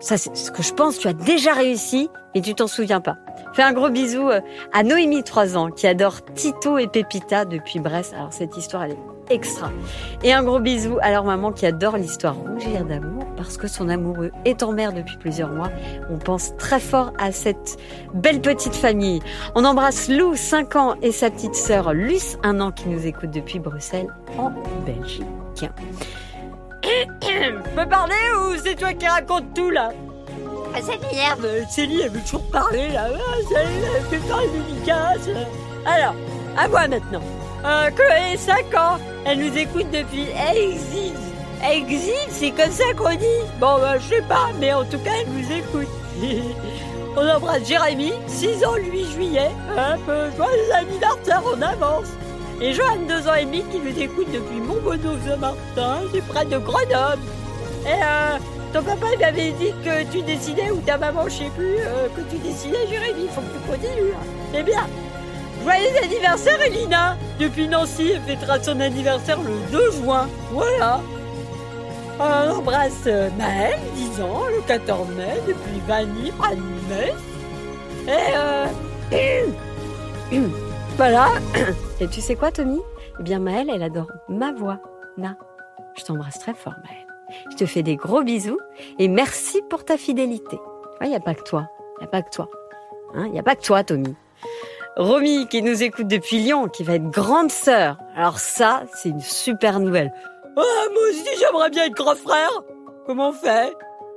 ça 0.00 0.16
c'est 0.16 0.36
ce 0.36 0.50
que 0.50 0.62
je 0.62 0.72
pense. 0.72 0.98
Tu 0.98 1.08
as 1.08 1.12
déjà 1.12 1.52
réussi, 1.52 2.08
et 2.34 2.40
tu 2.40 2.54
t'en 2.54 2.66
souviens 2.66 3.00
pas. 3.00 3.16
Fais 3.54 3.62
un 3.62 3.72
gros 3.72 3.88
bisou 3.88 4.28
euh, 4.28 4.40
à 4.72 4.82
Noémie, 4.82 5.24
3 5.24 5.56
ans, 5.56 5.70
qui 5.70 5.86
adore 5.86 6.24
Tito 6.34 6.78
et 6.78 6.86
Pépita 6.86 7.44
depuis 7.44 7.80
Brest. 7.80 8.14
Alors 8.14 8.32
cette 8.32 8.56
histoire, 8.56 8.84
elle 8.84 8.92
est 8.92 9.34
extra. 9.34 9.70
Et 10.22 10.32
un 10.32 10.42
gros 10.42 10.60
bisou 10.60 10.98
à 11.00 11.10
leur 11.10 11.24
maman 11.24 11.52
qui 11.52 11.66
adore 11.66 11.96
l'histoire 11.96 12.34
rougir 12.34 12.84
d'amour 12.84 13.24
parce 13.36 13.56
que 13.56 13.68
son 13.68 13.88
amoureux 13.88 14.30
est 14.44 14.62
en 14.62 14.72
mer 14.72 14.92
depuis 14.92 15.16
plusieurs 15.16 15.50
mois. 15.50 15.70
On 16.10 16.18
pense 16.18 16.56
très 16.56 16.80
fort 16.80 17.12
à 17.18 17.32
cette 17.32 17.78
belle 18.14 18.40
petite 18.40 18.74
famille. 18.74 19.20
On 19.54 19.64
embrasse 19.64 20.08
Lou, 20.08 20.34
5 20.34 20.76
ans, 20.76 20.94
et 21.02 21.12
sa 21.12 21.30
petite 21.30 21.54
sœur 21.54 21.92
Luce, 21.92 22.38
1 22.42 22.60
an, 22.60 22.72
qui 22.72 22.88
nous 22.88 23.06
écoute 23.06 23.30
depuis 23.30 23.58
Bruxelles, 23.58 24.08
en 24.38 24.52
Belgique. 24.86 25.24
Peux 27.76 27.88
parler 27.88 28.14
ou 28.40 28.56
c'est 28.62 28.74
toi 28.74 28.92
qui 28.92 29.06
racontes 29.06 29.54
tout 29.54 29.70
là 29.70 29.90
ah, 30.74 30.82
ça 30.82 30.92
m'énerve, 30.98 31.46
Célie, 31.70 32.02
elle 32.02 32.10
veut 32.10 32.20
toujours 32.20 32.42
parler 32.50 32.88
là. 32.90 33.08
Ah, 33.10 33.34
elle 33.48 34.04
fait 34.04 34.18
faire 34.18 34.38
une 34.40 34.64
dédicace. 34.64 35.28
Alors, 35.86 36.14
à 36.56 36.68
moi 36.68 36.86
maintenant. 36.86 37.22
Euh, 37.64 37.90
Chloé, 37.90 38.36
5 38.36 38.74
ans, 38.74 38.98
elle 39.24 39.38
nous 39.38 39.56
écoute 39.56 39.90
depuis 39.90 40.26
Exit. 40.54 41.14
Exit, 41.68 42.28
c'est 42.30 42.50
comme 42.50 42.70
ça 42.70 42.84
qu'on 42.96 43.10
dit 43.16 43.24
Bon, 43.58 43.78
bah, 43.80 43.98
je 43.98 44.16
sais 44.16 44.22
pas, 44.22 44.50
mais 44.60 44.72
en 44.72 44.84
tout 44.84 44.98
cas, 44.98 45.10
elle 45.22 45.32
nous 45.32 45.52
écoute. 45.52 45.88
On 47.16 47.28
embrasse 47.28 47.66
Jérémy, 47.66 48.12
6 48.28 48.64
ans, 48.64 48.76
le 48.76 48.84
8 48.84 49.12
juillet. 49.12 49.50
Un 49.76 49.98
peu 49.98 50.30
joyeux 50.36 50.72
anniversaire 50.74 51.42
en 51.44 51.60
avance. 51.60 52.08
Et 52.60 52.72
Joanne, 52.72 53.06
2 53.06 53.28
ans 53.28 53.34
et 53.34 53.44
demi, 53.44 53.62
qui 53.70 53.78
nous 53.78 53.96
écoute 54.02 54.26
depuis 54.32 54.60
Montbonneau-Saint-Martin, 54.60 56.00
c'est 56.12 56.26
près 56.26 56.44
de 56.44 56.58
Grenoble. 56.58 57.22
Et 57.86 58.02
euh, 58.02 58.36
ton 58.72 58.82
papa 58.82 59.06
il 59.12 59.20
m'avait 59.20 59.52
dit 59.52 59.72
que 59.84 60.02
tu 60.10 60.22
décidais, 60.22 60.70
ou 60.72 60.80
ta 60.80 60.98
maman, 60.98 61.28
je 61.28 61.44
sais 61.44 61.50
plus, 61.56 61.76
euh, 61.78 62.08
que 62.16 62.20
tu 62.28 62.36
décidais, 62.38 62.86
Jérémy. 62.88 63.24
Il 63.24 63.28
faut 63.28 63.42
que 63.42 63.46
tu 63.46 63.70
continues. 63.70 64.12
C'est 64.52 64.64
bien. 64.64 64.86
Joyeux 65.62 66.02
anniversaire, 66.02 66.60
Elina 66.60 67.16
Depuis 67.38 67.68
Nancy, 67.68 68.12
elle 68.14 68.22
fêtera 68.22 68.60
son 68.60 68.80
anniversaire 68.80 69.38
le 69.40 69.70
2 69.70 69.92
juin. 69.92 70.28
Voilà. 70.50 71.00
On 72.18 72.58
embrasse 72.58 73.04
euh, 73.06 73.30
Maëlle, 73.38 73.78
10 73.94 74.20
ans, 74.20 74.46
le 74.52 74.60
14 74.66 75.08
mai, 75.10 75.40
depuis 75.46 75.80
Vanille, 75.86 76.32
près 76.32 76.56
Et 78.08 78.34
euh... 78.36 78.66
voilà. 80.98 81.28
Et 82.00 82.08
tu 82.08 82.20
sais 82.20 82.34
quoi, 82.34 82.50
Tommy? 82.50 82.80
Eh 83.20 83.22
bien, 83.22 83.38
Maëlle, 83.38 83.70
elle 83.70 83.84
adore 83.84 84.10
ma 84.28 84.52
voix. 84.52 84.78
Na. 85.16 85.36
Je 85.96 86.04
t'embrasse 86.04 86.40
très 86.40 86.54
fort, 86.54 86.74
Maëlle. 86.84 87.06
Je 87.52 87.56
te 87.56 87.66
fais 87.66 87.82
des 87.82 87.96
gros 87.96 88.22
bisous 88.22 88.58
et 88.98 89.06
merci 89.06 89.62
pour 89.70 89.84
ta 89.84 89.96
fidélité. 89.96 90.58
Il 91.00 91.08
n'y 91.08 91.14
a 91.14 91.20
pas 91.20 91.34
que 91.34 91.44
toi. 91.44 91.68
Il 91.96 92.02
n'y 92.02 92.06
a 92.06 92.10
pas 92.10 92.22
que 92.22 92.30
toi. 92.30 92.48
Il 93.14 93.20
hein, 93.20 93.28
n'y 93.28 93.38
a 93.38 93.42
pas 93.44 93.54
que 93.54 93.62
toi, 93.62 93.84
Tommy. 93.84 94.16
Romy, 94.96 95.46
qui 95.46 95.62
nous 95.62 95.84
écoute 95.84 96.08
depuis 96.08 96.38
Lyon, 96.38 96.68
qui 96.68 96.82
va 96.82 96.94
être 96.94 97.08
grande 97.10 97.52
sœur. 97.52 97.96
Alors 98.16 98.40
ça, 98.40 98.82
c'est 98.94 99.10
une 99.10 99.20
super 99.20 99.78
nouvelle. 99.78 100.12
Ah, 100.56 100.88
moi 100.92 101.02
aussi, 101.10 101.28
j'aimerais 101.38 101.70
bien 101.70 101.84
être 101.84 101.94
grand 101.94 102.16
frère. 102.16 102.50
Comment 103.06 103.28
on 103.28 103.32
fait? 103.32 103.72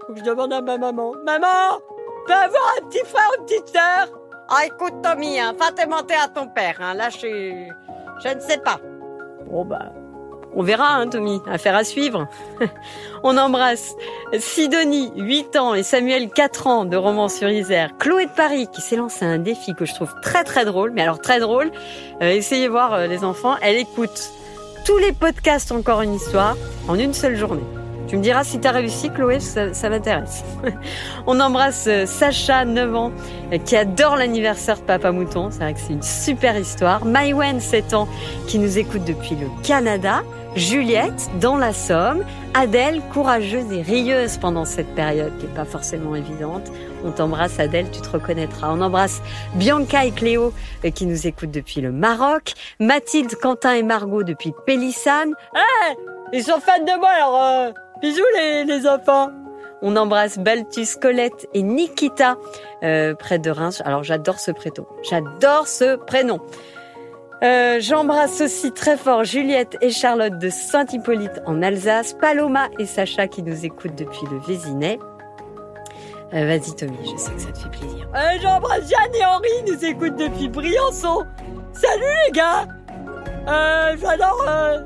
Faut 0.08 0.14
que 0.14 0.20
je 0.20 0.26
demande 0.26 0.52
à 0.52 0.62
ma 0.62 0.80
maman. 0.80 1.14
Maman, 1.24 1.80
peux 2.26 2.34
avoir 2.34 2.76
un 2.80 2.88
petit 2.88 3.06
frère 3.06 3.30
ou 3.38 3.42
une 3.42 3.46
petite 3.46 3.68
sœur? 3.70 4.21
Ah, 4.54 4.66
écoute, 4.66 4.96
Tommy, 5.02 5.40
hein, 5.40 5.56
va 5.58 5.72
te 5.72 5.82
à 5.82 6.28
ton 6.28 6.48
père. 6.48 6.76
Hein. 6.82 6.94
Là, 6.94 7.10
je, 7.10 7.70
je 8.22 8.36
ne 8.36 8.40
sais 8.42 8.58
pas. 8.58 8.82
Bon, 9.50 9.64
bah, 9.64 9.94
on 10.54 10.62
verra, 10.62 10.96
hein, 10.96 11.08
Tommy. 11.08 11.40
Affaire 11.50 11.74
à 11.74 11.86
suivre. 11.86 12.28
On 13.24 13.38
embrasse 13.38 13.94
Sidonie, 14.38 15.14
8 15.16 15.56
ans, 15.56 15.74
et 15.74 15.84
Samuel, 15.84 16.30
4 16.30 16.68
ans, 16.68 16.86
de 16.86 16.98
Romans-sur-Isère. 16.98 17.92
Chloé 17.98 18.26
de 18.26 18.32
Paris, 18.32 18.68
qui 18.74 18.82
s'est 18.82 18.98
lancé 18.98 19.24
un 19.24 19.38
défi 19.38 19.74
que 19.74 19.86
je 19.86 19.94
trouve 19.94 20.14
très 20.22 20.44
très 20.44 20.66
drôle. 20.66 20.92
Mais 20.92 21.02
alors 21.02 21.22
très 21.22 21.40
drôle. 21.40 21.72
Euh, 22.22 22.32
essayez 22.32 22.68
voir 22.68 22.94
euh, 22.94 23.08
les 23.08 23.24
enfants. 23.24 23.56
Elle 23.62 23.78
écoute 23.78 24.32
tous 24.86 24.98
les 24.98 25.14
podcasts 25.14 25.72
Encore 25.72 26.02
une 26.02 26.16
histoire 26.16 26.58
en 26.90 26.96
une 26.96 27.14
seule 27.14 27.38
journée. 27.38 27.64
Tu 28.12 28.18
me 28.18 28.22
diras 28.22 28.44
si 28.44 28.60
tu 28.60 28.68
as 28.68 28.72
réussi, 28.72 29.10
Chloé, 29.10 29.40
ça, 29.40 29.90
m'intéresse. 29.90 30.44
On 31.28 31.40
embrasse 31.40 31.86
euh, 31.88 32.06
Sacha, 32.06 32.66
9 32.66 32.94
ans, 32.94 33.12
qui 33.64 33.78
adore 33.78 34.18
l'anniversaire 34.18 34.80
de 34.80 34.82
Papa 34.82 35.14
Mouton. 35.14 35.48
C'est 35.50 35.60
vrai 35.60 35.74
que 35.74 35.80
c'est 35.80 35.94
une 35.94 36.04
super 36.04 36.58
histoire. 36.58 37.06
Maïwen, 37.06 37.62
7 37.62 37.94
ans, 37.94 38.10
qui 38.48 38.60
nous 38.60 38.78
écoute 38.78 39.06
depuis 39.06 39.38
le 39.38 39.48
Canada. 39.64 40.24
Juliette 40.58 41.30
dans 41.40 41.56
la 41.56 41.72
Somme, 41.72 42.26
Adèle 42.54 43.02
courageuse 43.14 43.72
et 43.72 43.82
rieuse 43.82 44.36
pendant 44.36 44.66
cette 44.66 44.94
période 44.94 45.32
qui 45.38 45.46
n'est 45.46 45.54
pas 45.54 45.64
forcément 45.64 46.14
évidente. 46.14 46.70
On 47.06 47.12
t'embrasse 47.12 47.62
Adèle, 47.62 47.90
tu 47.92 48.02
te 48.02 48.10
reconnaîtras. 48.10 48.74
On 48.74 48.82
embrasse 48.82 49.22
Bianca 49.56 50.04
et 50.04 50.12
Cléo 50.12 50.52
euh, 50.84 50.90
qui 50.90 51.06
nous 51.06 51.28
écoutent 51.28 51.52
depuis 51.52 51.80
le 51.80 51.94
Maroc, 51.94 52.56
Mathilde, 52.82 53.34
Quentin 53.36 53.76
et 53.76 53.84
Margot 53.84 54.24
depuis 54.24 54.54
Pélissane. 54.66 55.32
Eh, 55.56 55.96
ils 56.34 56.44
sont 56.44 56.60
fans 56.60 56.84
de 56.84 57.00
moi 57.00 57.10
alors 57.10 57.42
euh, 57.42 57.72
bisous 58.02 58.24
les, 58.36 58.88
enfants. 58.88 59.30
On 59.82 59.96
embrasse 59.96 60.38
Baltus, 60.38 60.96
Colette 60.96 61.48
et 61.54 61.64
Nikita 61.64 62.38
euh, 62.84 63.16
près 63.16 63.40
de 63.40 63.50
Reims. 63.50 63.82
Alors 63.86 64.04
j'adore 64.04 64.40
ce 64.40 64.52
prénom. 64.52 64.86
J'adore 65.10 65.68
ce 65.68 65.96
prénom. 65.96 66.40
Euh, 67.44 67.80
j'embrasse 67.80 68.42
aussi 68.42 68.72
très 68.72 68.98
fort 68.98 69.24
Juliette 69.24 69.78
et 69.82 69.90
Charlotte 69.90 70.38
de 70.38 70.50
Saint-Hippolyte 70.50 71.42
en 71.48 71.64
Alsace, 71.64 72.14
Paloma 72.14 72.70
et 72.78 72.86
Sacha 72.86 73.28
qui 73.28 73.42
nous 73.42 73.66
écoutent 73.66 73.96
depuis 73.96 74.28
le 74.30 74.38
Vésinet. 74.40 75.00
Euh, 76.34 76.46
vas-y 76.46 76.76
Tommy, 76.76 76.98
je 77.04 77.18
sais 77.18 77.32
que 77.32 77.42
ça 77.42 77.52
te 77.52 77.58
fait 77.58 77.70
plaisir. 77.70 78.08
J'embrasse 78.42 78.88
Jeanne 78.88 79.16
et 79.16 79.26
Henri, 79.26 79.50
nous 79.68 79.86
écoutent 79.86 80.18
depuis 80.18 80.50
Briançon. 80.50 81.26
Salut 81.74 82.04
les 82.28 82.32
gars 82.32 82.68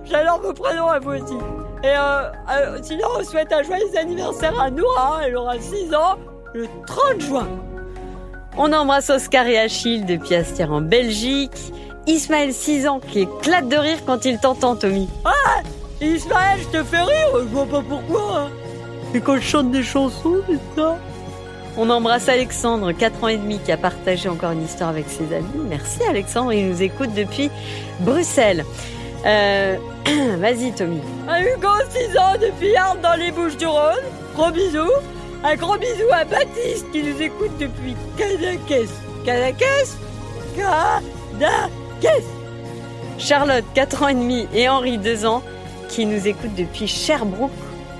j'adore 0.05 0.39
vos 0.41 0.53
prénoms 0.53 0.89
à 0.89 0.99
vous 0.99 1.11
aussi. 1.11 1.35
Et 1.85 2.83
sinon, 2.83 3.07
on 3.19 3.23
souhaite 3.23 3.53
un 3.53 3.63
joyeux 3.63 3.97
anniversaire 3.97 4.59
à 4.59 4.69
Noura, 4.71 5.21
elle 5.25 5.35
aura 5.35 5.59
6 5.59 5.93
ans, 5.93 6.15
le 6.53 6.67
30 6.87 7.21
juin. 7.21 7.47
On 8.57 8.71
embrasse 8.73 9.09
Oscar 9.09 9.45
et 9.47 9.59
Achille 9.59 10.05
depuis 10.05 10.35
Astier 10.35 10.65
en 10.65 10.81
Belgique. 10.81 11.73
Ismaël 12.07 12.53
6 12.53 12.87
ans 12.87 12.99
qui 12.99 13.21
éclate 13.21 13.67
de 13.67 13.75
rire 13.75 13.97
quand 14.05 14.25
il 14.25 14.39
t'entend, 14.39 14.75
Tommy. 14.75 15.09
Ah 15.25 15.61
Ismaël, 16.01 16.59
je 16.61 16.79
te 16.79 16.83
fais 16.83 17.01
rire 17.01 17.27
Je 17.33 17.45
vois 17.45 17.65
pas 17.65 17.81
pourquoi. 17.81 18.39
Hein. 18.39 18.49
Et 19.13 19.21
quand 19.21 19.35
je 19.35 19.41
chante 19.41 19.71
des 19.71 19.83
chansons, 19.83 20.37
c'est 20.47 20.79
ça? 20.79 20.97
On 21.77 21.89
embrasse 21.89 22.29
Alexandre, 22.29 22.93
4 22.93 23.23
ans 23.23 23.27
et 23.27 23.37
demi, 23.37 23.59
qui 23.59 23.71
a 23.71 23.77
partagé 23.77 24.29
encore 24.29 24.51
une 24.51 24.63
histoire 24.63 24.89
avec 24.89 25.09
ses 25.09 25.35
amis. 25.35 25.67
Merci 25.67 25.99
Alexandre, 26.09 26.53
il 26.53 26.69
nous 26.69 26.81
écoute 26.81 27.13
depuis 27.13 27.49
Bruxelles. 27.99 28.63
Euh, 29.25 29.77
vas-y 30.37 30.71
Tommy. 30.73 31.01
Un 31.27 31.41
Hugo, 31.41 31.69
6 31.89 32.17
ans, 32.17 32.35
depuis 32.39 32.75
Arles 32.75 33.01
dans 33.01 33.15
les 33.15 33.31
Bouches 33.31 33.57
du 33.57 33.65
Rhône. 33.65 34.03
Gros 34.35 34.51
bisous. 34.51 34.91
Un 35.43 35.55
gros 35.55 35.77
bisou 35.77 36.05
à 36.11 36.25
Baptiste 36.25 36.91
qui 36.91 37.03
nous 37.03 37.21
écoute 37.21 37.57
depuis 37.59 37.95
Cadaquès. 38.17 38.89
Cadaquès 39.25 39.97
Cadaquès 40.55 42.23
Charlotte, 43.17 43.65
4 43.73 44.03
ans 44.03 44.07
et 44.09 44.13
demi, 44.13 44.47
et 44.53 44.69
Henri, 44.69 44.97
2 44.97 45.25
ans, 45.25 45.41
qui 45.89 46.05
nous 46.05 46.27
écoutent 46.27 46.55
depuis 46.55 46.87
Sherbrooke, 46.87 47.51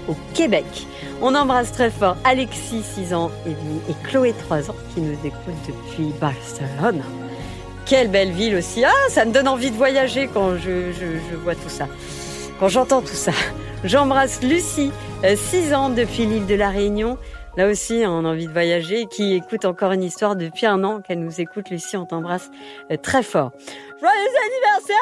au 0.08 0.16
Québec. 0.34 0.66
On 1.22 1.34
embrasse 1.34 1.72
très 1.72 1.90
fort 1.90 2.18
Alexis, 2.24 2.84
6 2.84 3.14
ans 3.14 3.32
et 3.46 3.50
demi, 3.50 3.80
et 3.90 4.08
Chloé, 4.08 4.34
3 4.48 4.70
ans, 4.70 4.76
qui 4.94 5.02
nous 5.02 5.18
écoutent 5.24 5.66
depuis 5.68 6.14
Barcelone. 6.20 7.02
Quelle 7.86 8.10
belle 8.10 8.32
ville 8.32 8.56
aussi. 8.56 8.84
Ah, 8.84 8.92
ça 9.10 9.26
me 9.26 9.32
donne 9.32 9.48
envie 9.48 9.72
de 9.72 9.76
voyager 9.76 10.28
quand 10.34 10.58
je, 10.58 10.92
je 10.92 11.36
vois 11.36 11.56
tout 11.56 11.70
ça. 11.70 11.88
Quand 12.60 12.68
j'entends 12.68 13.02
tout 13.02 13.08
ça. 13.08 13.32
J'embrasse 13.84 14.42
Lucie, 14.42 14.92
6 15.24 15.74
ans 15.76 15.90
depuis 15.90 16.26
l'île 16.26 16.48
de 16.48 16.56
la 16.56 16.70
Réunion. 16.70 17.20
Là 17.58 17.68
aussi, 17.68 18.04
on 18.06 18.26
a 18.26 18.30
envie 18.30 18.48
de 18.48 18.52
voyager, 18.52 19.06
qui 19.06 19.34
écoute 19.36 19.64
encore 19.64 19.92
une 19.92 20.04
histoire 20.04 20.36
depuis 20.36 20.66
un 20.66 20.84
an 20.84 21.02
qu'elle 21.02 21.20
nous 21.20 21.40
écoute. 21.40 21.70
Lucie, 21.70 21.96
on 21.96 22.06
t'embrasse 22.06 22.50
euh, 22.92 22.98
très 22.98 23.24
fort. 23.24 23.52
Joyeux 24.00 24.34
anniversaire 24.46 24.98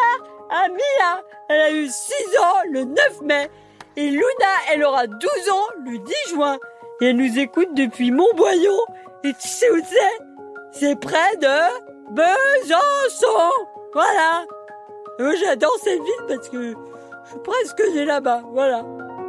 à 0.51 0.67
Mia 0.67 1.23
Elle 1.49 1.61
a 1.61 1.71
eu 1.71 1.87
6 1.87 1.91
ans 2.39 2.69
le 2.71 2.83
9 2.83 3.21
mai. 3.23 3.49
Et 3.95 4.09
Luna, 4.09 4.23
elle 4.71 4.83
aura 4.83 5.07
12 5.07 5.19
ans 5.51 5.67
le 5.85 5.97
10 5.99 6.13
juin. 6.29 6.57
Et 7.01 7.05
elle 7.05 7.15
nous 7.15 7.39
écoute 7.39 7.69
depuis 7.73 8.11
Montboyon. 8.11 8.77
Et 9.23 9.33
tu 9.33 9.47
sais 9.47 9.71
où 9.71 9.77
c'est? 9.77 10.25
C'est 10.71 10.99
près 10.99 11.37
de 11.37 11.92
Besançon. 12.13 13.49
Voilà. 13.93 14.45
Moi, 15.19 15.33
j'adore 15.35 15.75
cette 15.83 16.01
ville 16.01 16.25
parce 16.27 16.47
que 16.49 16.61
je 16.61 17.29
suis 17.29 17.39
presque 17.43 17.83
née 17.95 18.05
là-bas. 18.05 18.41
Voilà. 18.51 18.83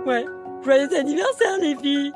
Ouais. 0.06 0.24
Joyeux 0.62 0.94
anniversaire, 0.94 1.58
les 1.60 1.76
filles. 1.76 2.12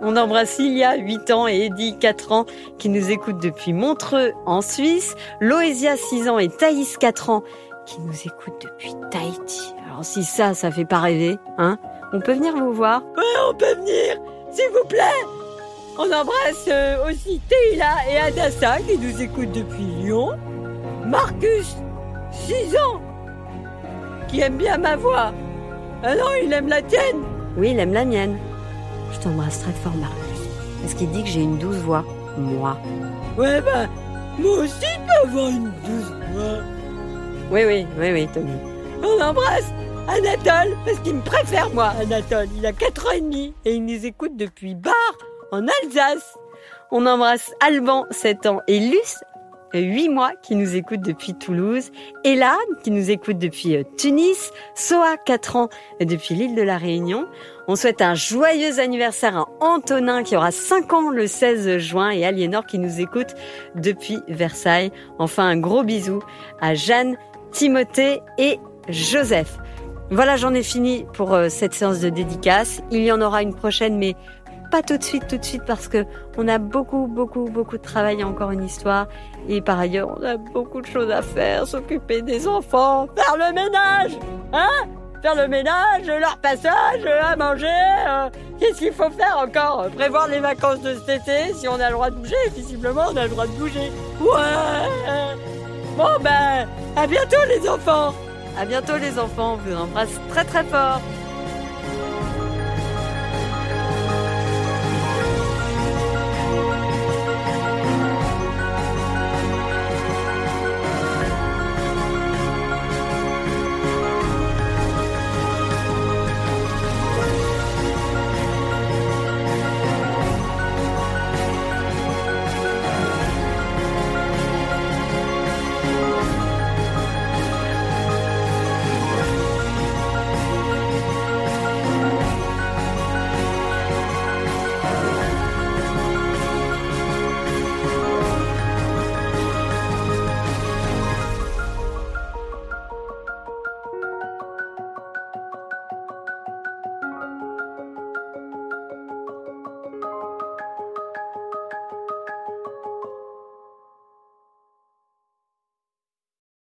On 0.00 0.16
embrasse 0.16 0.58
Ilia, 0.58 0.96
8 0.96 1.30
ans, 1.30 1.48
et 1.48 1.66
Eddie, 1.66 1.98
4 1.98 2.32
ans, 2.32 2.46
qui 2.78 2.88
nous 2.88 3.10
écoutent 3.10 3.42
depuis 3.42 3.72
Montreux, 3.72 4.32
en 4.46 4.62
Suisse. 4.62 5.14
Loésia, 5.40 5.96
6 5.96 6.28
ans, 6.28 6.38
et 6.38 6.48
Thaïs, 6.48 6.96
4 6.98 7.30
ans, 7.30 7.42
qui 7.86 8.00
nous 8.00 8.20
écoutent 8.24 8.62
depuis 8.62 8.94
Tahiti. 9.10 9.74
Alors 9.86 10.04
si 10.04 10.24
ça, 10.24 10.54
ça 10.54 10.70
fait 10.70 10.84
pas 10.84 10.98
rêver, 10.98 11.38
hein 11.58 11.78
On 12.12 12.20
peut 12.20 12.32
venir 12.32 12.54
vous 12.56 12.72
voir 12.72 13.02
Ouais, 13.16 13.22
on 13.48 13.54
peut 13.54 13.74
venir, 13.74 14.16
s'il 14.50 14.68
vous 14.70 14.84
plaît 14.88 15.24
On 15.98 16.12
embrasse 16.12 16.68
euh, 16.68 17.08
aussi 17.08 17.40
Teila 17.48 17.94
et 18.10 18.18
Adassa, 18.18 18.78
qui 18.80 18.98
nous 18.98 19.22
écoutent 19.22 19.52
depuis 19.52 19.84
Lyon. 20.02 20.32
Marcus, 21.06 21.76
6 22.32 22.76
ans, 22.76 23.00
qui 24.28 24.40
aime 24.40 24.58
bien 24.58 24.76
ma 24.76 24.96
voix. 24.96 25.32
Ah 26.02 26.14
non, 26.14 26.26
il 26.42 26.52
aime 26.52 26.68
la 26.68 26.82
tienne 26.82 27.22
Oui, 27.56 27.70
il 27.70 27.78
aime 27.78 27.94
la 27.94 28.04
mienne. 28.04 28.36
Je 29.12 29.20
t'embrasse 29.20 29.60
très 29.60 29.72
fort, 29.72 29.94
Marcus. 29.94 30.40
Est-ce 30.84 30.96
qu'il 30.96 31.10
dit 31.10 31.22
que 31.22 31.28
j'ai 31.30 31.40
une 31.40 31.58
douce 31.58 31.76
voix 31.76 32.04
Moi. 32.36 32.76
Ouais, 33.38 33.60
bah, 33.62 33.86
moi 34.38 34.58
aussi, 34.58 34.74
je 34.82 34.98
peux 35.06 35.28
avoir 35.28 35.48
une 35.48 35.72
douce 35.84 36.12
voix. 36.32 36.58
Oui, 37.50 37.62
oui, 37.64 37.86
oui, 37.98 38.12
oui, 38.12 38.28
Tommy. 38.34 38.52
On 39.02 39.22
embrasse 39.22 39.72
Anatole, 40.08 40.76
parce 40.84 40.98
qu'il 41.00 41.14
me 41.14 41.22
préfère, 41.22 41.70
moi, 41.70 41.92
Anatole. 42.00 42.48
Il 42.56 42.66
a 42.66 42.72
4 42.72 43.06
ans 43.06 43.10
et 43.12 43.20
demi 43.20 43.54
et 43.64 43.74
il 43.74 43.84
nous 43.84 44.04
écoute 44.04 44.36
depuis 44.36 44.74
Bar, 44.74 44.92
en 45.52 45.66
Alsace. 45.82 46.36
On 46.90 47.06
embrasse 47.06 47.52
Alban, 47.60 48.06
7 48.10 48.46
ans, 48.46 48.60
et 48.68 48.78
Luce, 48.78 49.18
8 49.74 50.08
mois, 50.08 50.32
qui 50.42 50.54
nous 50.54 50.76
écoute 50.76 51.00
depuis 51.00 51.34
Toulouse, 51.34 51.90
Elan, 52.24 52.56
qui 52.82 52.90
nous 52.90 53.10
écoute 53.10 53.38
depuis 53.38 53.76
euh, 53.76 53.82
Tunis, 53.98 54.52
Soa, 54.74 55.16
4 55.16 55.56
ans, 55.56 55.68
depuis 56.00 56.34
l'île 56.34 56.54
de 56.54 56.62
la 56.62 56.78
Réunion. 56.78 57.26
On 57.66 57.74
souhaite 57.74 58.00
un 58.00 58.14
joyeux 58.14 58.78
anniversaire 58.78 59.36
à 59.36 59.48
Antonin, 59.60 60.22
qui 60.22 60.36
aura 60.36 60.52
5 60.52 60.92
ans 60.92 61.10
le 61.10 61.26
16 61.26 61.78
juin, 61.78 62.10
et 62.10 62.24
Aliénor, 62.24 62.64
qui 62.66 62.78
nous 62.78 63.00
écoute 63.00 63.34
depuis 63.74 64.20
Versailles. 64.28 64.92
Enfin, 65.18 65.44
un 65.44 65.56
gros 65.56 65.82
bisou 65.82 66.22
à 66.60 66.74
Jeanne, 66.74 67.16
Timothée 67.50 68.20
et 68.38 68.58
Joseph. 68.88 69.58
Voilà, 70.10 70.36
j'en 70.36 70.54
ai 70.54 70.62
fini 70.62 71.04
pour 71.14 71.34
euh, 71.34 71.48
cette 71.48 71.74
séance 71.74 71.98
de 71.98 72.10
dédicace. 72.10 72.80
Il 72.92 73.02
y 73.02 73.10
en 73.10 73.20
aura 73.20 73.42
une 73.42 73.54
prochaine, 73.54 73.98
mais 73.98 74.14
pas 74.70 74.82
tout 74.82 74.96
de 74.96 75.02
suite, 75.02 75.26
tout 75.28 75.38
de 75.38 75.44
suite, 75.44 75.64
parce 75.66 75.88
que 75.88 76.04
on 76.36 76.48
a 76.48 76.58
beaucoup, 76.58 77.06
beaucoup, 77.06 77.44
beaucoup 77.44 77.78
de 77.78 77.82
travail, 77.82 78.22
encore 78.24 78.50
une 78.50 78.64
histoire. 78.64 79.06
Et 79.48 79.60
par 79.60 79.78
ailleurs, 79.78 80.16
on 80.18 80.24
a 80.24 80.36
beaucoup 80.36 80.80
de 80.80 80.86
choses 80.86 81.10
à 81.10 81.22
faire, 81.22 81.66
s'occuper 81.66 82.22
des 82.22 82.46
enfants, 82.46 83.08
faire 83.16 83.36
le 83.36 83.54
ménage, 83.54 84.12
hein? 84.52 84.86
Faire 85.22 85.34
le 85.34 85.48
ménage, 85.48 86.06
leur 86.06 86.36
passage, 86.38 87.04
à 87.22 87.34
manger. 87.36 87.66
Euh, 87.66 88.28
qu'est-ce 88.60 88.78
qu'il 88.78 88.92
faut 88.92 89.10
faire 89.10 89.38
encore? 89.38 89.86
Prévoir 89.96 90.28
les 90.28 90.40
vacances 90.40 90.80
de 90.82 90.94
cet 90.94 91.22
été, 91.22 91.54
si 91.54 91.66
on 91.68 91.80
a 91.80 91.88
le 91.88 91.94
droit 91.94 92.10
de 92.10 92.16
bouger. 92.16 92.36
Visiblement, 92.54 93.04
on 93.12 93.16
a 93.16 93.24
le 93.24 93.30
droit 93.30 93.46
de 93.46 93.52
bouger. 93.52 93.90
Ouais 94.20 95.36
Bon 95.96 96.20
ben, 96.20 96.68
à 96.94 97.06
bientôt 97.06 97.42
les 97.48 97.66
enfants 97.66 98.12
À 98.58 98.66
bientôt 98.66 98.98
les 98.98 99.18
enfants, 99.18 99.54
on 99.54 99.56
vous 99.56 99.74
embrasse 99.74 100.20
très 100.28 100.44
très 100.44 100.64
fort 100.64 101.00